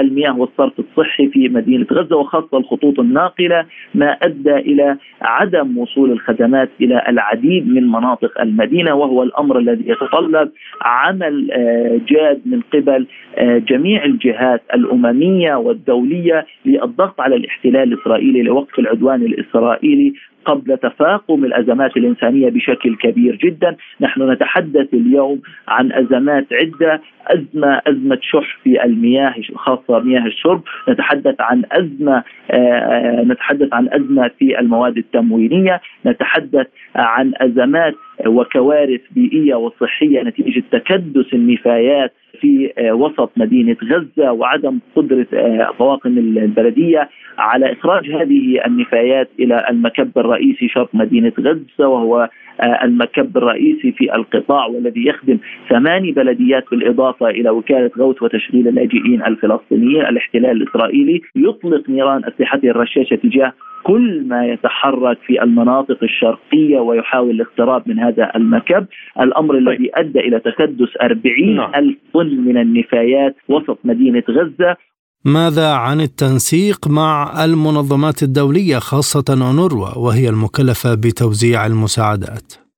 المياه 0.00 0.38
والصرف 0.38 0.72
الصحي 0.78 1.28
في 1.28 1.48
مدينة 1.48 1.86
غزة 1.92 2.16
وخاصة 2.16 2.58
الخطوط 2.58 3.00
الناقلة 3.00 3.64
ما 3.94 4.10
أدى 4.10 4.54
إلى 4.54 4.96
عدم 5.22 5.78
وصول 5.78 6.12
الخدمات 6.12 6.70
إلى 6.80 7.02
العديد 7.08 7.68
من 7.68 7.88
مناطق 7.88 8.40
المدينة 8.40 8.94
وهو 8.94 9.22
الأمر 9.22 9.58
الذي 9.58 9.84
يتطلب 9.90 10.50
عمل 10.82 11.46
جاد 12.08 12.40
من 12.46 12.60
قبل 12.60 13.06
جميع 13.68 14.04
الجهات 14.04 14.62
الأممية 14.74 15.54
والدولية 15.54 16.46
للضغط 16.66 17.20
على 17.20 17.36
الاحتلال 17.36 17.92
الإسرائيلي 17.92 18.42
لوقف 18.42 18.78
العدوان 18.78 19.22
الإسرائيلي 19.22 20.12
قبل 20.44 20.78
تفاقم 20.78 21.44
الأزمات 21.44 21.96
الإنسانية 21.96 22.50
بشكل 22.50 22.96
كبير 22.96 23.36
جدا، 23.36 23.76
نحن 24.00 24.30
نتحدث 24.30 24.94
اليوم 24.94 25.40
عن 25.68 25.92
أزمات 25.92 26.46
عدة، 26.52 27.00
أزمة 27.26 27.80
أزمة 27.86 28.18
شح 28.22 28.58
في 28.64 28.84
المياه 28.84 29.34
خاصة 29.58 29.98
مياه 29.98 30.26
الشرب، 30.26 30.62
نتحدث 30.88 31.34
عن 31.40 31.62
أزمة 31.72 32.24
نتحدث 33.30 33.68
عن 33.72 33.88
أزمة 33.92 34.30
في 34.38 34.58
المواد 34.60 34.96
التموينيه، 34.96 35.80
نتحدث 36.06 36.66
عن 36.96 37.32
أزمات 37.36 37.94
وكوارث 38.26 39.00
بيئية 39.10 39.54
وصحية 39.54 40.22
نتيجة 40.22 40.62
تكدس 40.72 41.34
النفايات 41.34 42.12
في 42.40 42.72
وسط 42.92 43.30
مدينة 43.36 43.76
غزة 43.84 44.32
وعدم 44.32 44.78
قدرة 44.96 45.26
طواقم 45.78 46.18
البلدية. 46.18 47.08
على 47.38 47.72
إخراج 47.72 48.10
هذه 48.10 48.66
النفايات 48.66 49.28
إلى 49.40 49.66
المكب 49.70 50.10
الرئيسي 50.16 50.68
شرق 50.68 50.88
مدينة 50.94 51.32
غزة 51.40 51.88
وهو 51.88 52.28
المكب 52.82 53.36
الرئيسي 53.36 53.92
في 53.92 54.14
القطاع 54.14 54.66
والذي 54.66 55.06
يخدم 55.06 55.38
ثماني 55.68 56.12
بلديات 56.12 56.64
بالإضافة 56.70 57.30
إلى 57.30 57.50
وكالة 57.50 57.90
غوث 57.98 58.22
وتشغيل 58.22 58.68
اللاجئين 58.68 59.22
الفلسطينيين، 59.26 60.06
الاحتلال 60.06 60.62
الإسرائيلي 60.62 61.22
يطلق 61.36 61.90
نيران 61.90 62.24
أسلحته 62.24 62.70
الرشاشة 62.70 63.16
تجاه 63.16 63.52
كل 63.82 64.24
ما 64.28 64.46
يتحرك 64.46 65.18
في 65.26 65.42
المناطق 65.42 65.98
الشرقية 66.02 66.78
ويحاول 66.78 67.30
الاقتراب 67.30 67.82
من 67.86 67.98
هذا 67.98 68.07
المكب 68.36 68.86
الأمر 69.20 69.54
طيب. 69.54 69.68
الذي 69.68 69.90
أدى 69.94 70.20
إلى 70.20 70.40
تكدس 70.40 70.88
40 71.02 71.56
نعم. 71.56 71.74
ألف 71.74 71.96
طن 72.14 72.26
من 72.26 72.56
النفايات 72.58 73.36
وسط 73.48 73.78
مدينة 73.84 74.22
غزة 74.30 74.76
ماذا 75.24 75.72
عن 75.72 76.00
التنسيق 76.00 76.88
مع 76.88 77.44
المنظمات 77.44 78.22
الدولية 78.22 78.78
خاصة 78.78 79.24
أونروا 79.30 79.98
وهي 80.06 80.28
المكلفة 80.28 80.94
بتوزيع 80.94 81.66
المساعدات؟ 81.66 82.68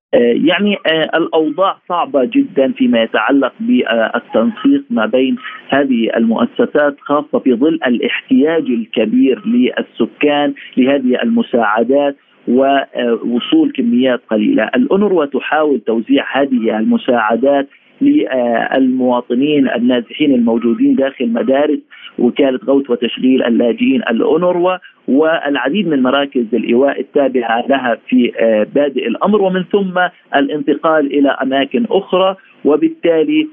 يعني 0.47 0.77
الأوضاع 1.15 1.77
صعبة 1.89 2.25
جدا 2.25 2.71
فيما 2.71 3.03
يتعلق 3.03 3.53
بالتنسيق 3.59 4.83
ما 4.89 5.05
بين 5.05 5.35
هذه 5.69 6.09
المؤسسات 6.17 6.95
خاصة 6.99 7.39
في 7.39 7.53
ظل 7.53 7.79
الاحتياج 7.87 8.63
الكبير 8.63 9.41
للسكان 9.45 10.53
لهذه 10.77 11.21
المساعدات 11.23 12.15
ووصول 12.47 13.71
كميات 13.71 14.21
قليلة، 14.29 14.69
الأونروا 14.75 15.25
تحاول 15.25 15.79
توزيع 15.79 16.41
هذه 16.41 16.77
المساعدات 16.77 17.67
للمواطنين 18.01 19.69
النازحين 19.69 20.35
الموجودين 20.35 20.95
داخل 20.95 21.29
مدارس 21.29 21.79
وكالة 22.19 22.59
غوث 22.65 22.89
وتشغيل 22.89 23.43
اللاجئين. 23.43 24.01
الأونروا 24.09 24.77
والعديد 25.07 25.87
من 25.87 26.01
مراكز 26.01 26.45
الإيواء 26.53 26.99
التابعة 26.99 27.65
لها 27.67 27.97
في 28.07 28.31
بادئ 28.75 29.07
الأمر 29.07 29.41
ومن 29.41 29.63
ثم 29.63 29.99
الانتقال 30.35 31.13
إلى 31.13 31.29
أماكن 31.29 31.85
أخرى. 31.89 32.35
وبالتالي 32.65 33.47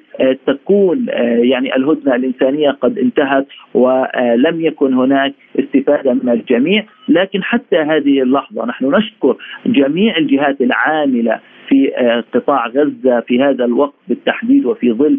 تكون 0.46 1.06
يعني 1.42 1.76
الهدنة 1.76 2.14
الإنسانية 2.14 2.70
قد 2.70 2.98
انتهت 2.98 3.46
ولم 3.74 4.60
يكن 4.60 4.94
هناك 4.94 5.34
استفادة 5.58 6.14
من 6.14 6.28
الجميع، 6.28 6.84
لكن 7.08 7.42
حتى 7.42 7.76
هذه 7.76 8.22
اللحظة 8.22 8.66
نحن 8.66 8.84
نشكر 8.94 9.36
جميع 9.66 10.16
الجهات 10.16 10.60
العاملة 10.60 11.40
في 11.68 11.90
قطاع 12.34 12.66
غزة 12.66 13.20
في 13.20 13.42
هذا 13.42 13.64
الوقت 13.64 13.94
بالتحديد 14.08 14.66
وفي 14.66 14.92
ظل 14.92 15.18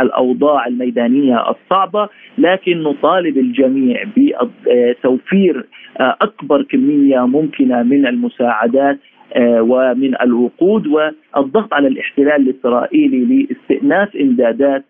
الأوضاع 0.00 0.66
الميدانية 0.66 1.50
الصعبة، 1.50 2.08
لكن 2.38 2.82
نطالب 2.82 3.38
الجميع 3.38 4.04
بتوفير 4.16 5.66
أكبر 6.00 6.62
كمية 6.62 7.26
ممكنة 7.26 7.82
من 7.82 8.06
المساعدات 8.06 8.98
ومن 9.40 10.14
الوقود 10.22 10.86
والضغط 10.86 11.74
على 11.74 11.88
الاحتلال 11.88 12.48
الإسرائيلي 12.48 13.46
لاستئناف 13.50 14.16
إمدادات 14.16 14.84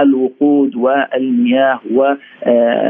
الوقود 0.00 0.76
والمياه 0.76 1.80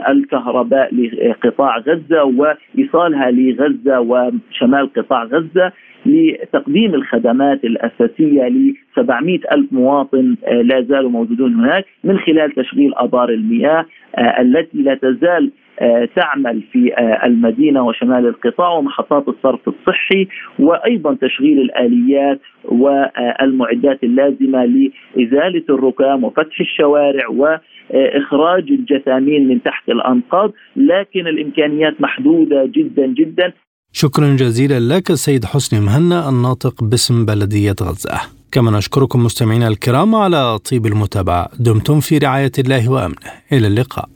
والكهرباء 0.09 0.95
لقطاع 0.95 1.79
غزة 1.79 2.25
وإيصالها 2.25 3.31
لغزة 3.31 4.01
وشمال 4.01 4.93
قطاع 4.93 5.25
غزة 5.25 5.73
لتقديم 6.07 6.95
الخدمات 6.95 7.65
الأساسية 7.65 8.43
ل 8.49 8.75
700 8.97 9.39
ألف 9.53 9.73
مواطن 9.73 10.37
لا 10.53 10.83
زالوا 10.83 11.11
موجودون 11.11 11.55
هناك 11.55 11.85
من 12.05 12.19
خلال 12.19 12.51
تشغيل 12.53 12.95
أبار 12.95 13.29
المياه 13.29 13.87
التي 14.19 14.79
لا 14.83 14.95
تزال 14.95 15.51
تعمل 16.17 16.63
في 16.73 16.93
المدينة 17.25 17.87
وشمال 17.87 18.27
القطاع 18.27 18.71
ومحطات 18.71 19.29
الصرف 19.29 19.61
الصحي 19.69 20.29
وأيضا 20.59 21.15
تشغيل 21.15 21.61
الآليات 21.61 22.41
والمعدات 22.65 24.03
اللازمة 24.03 24.65
لإزالة 24.65 25.65
الركام 25.71 26.25
وفتح 26.25 26.61
الشوارع 26.61 27.29
وإخراج 27.29 28.65
الجثامين 28.71 29.49
من 29.49 29.63
تحت 29.63 29.89
الأنقاض 29.89 30.53
لكن 30.77 31.27
الإمكانيات 31.27 32.01
محدودة 32.01 32.71
جدا 32.77 33.07
جدا. 33.07 33.53
شكرا 33.93 34.27
جزيلا 34.27 34.95
لك 34.95 35.11
السيد 35.11 35.45
حسني 35.45 35.81
مهنا 35.81 36.29
الناطق 36.29 36.85
باسم 36.85 37.25
بلدية 37.25 37.77
غزة. 37.83 38.21
كما 38.53 38.71
نشكركم 38.71 39.25
مستمعينا 39.25 39.69
الكرام 39.69 40.15
على 40.15 40.59
طيب 40.71 40.87
المتابعة. 40.87 41.49
دمتم 41.61 42.01
في 42.01 42.19
رعاية 42.19 42.53
الله 42.59 42.91
وأمنه. 42.91 43.17
إلى 43.53 43.67
اللقاء. 43.67 44.16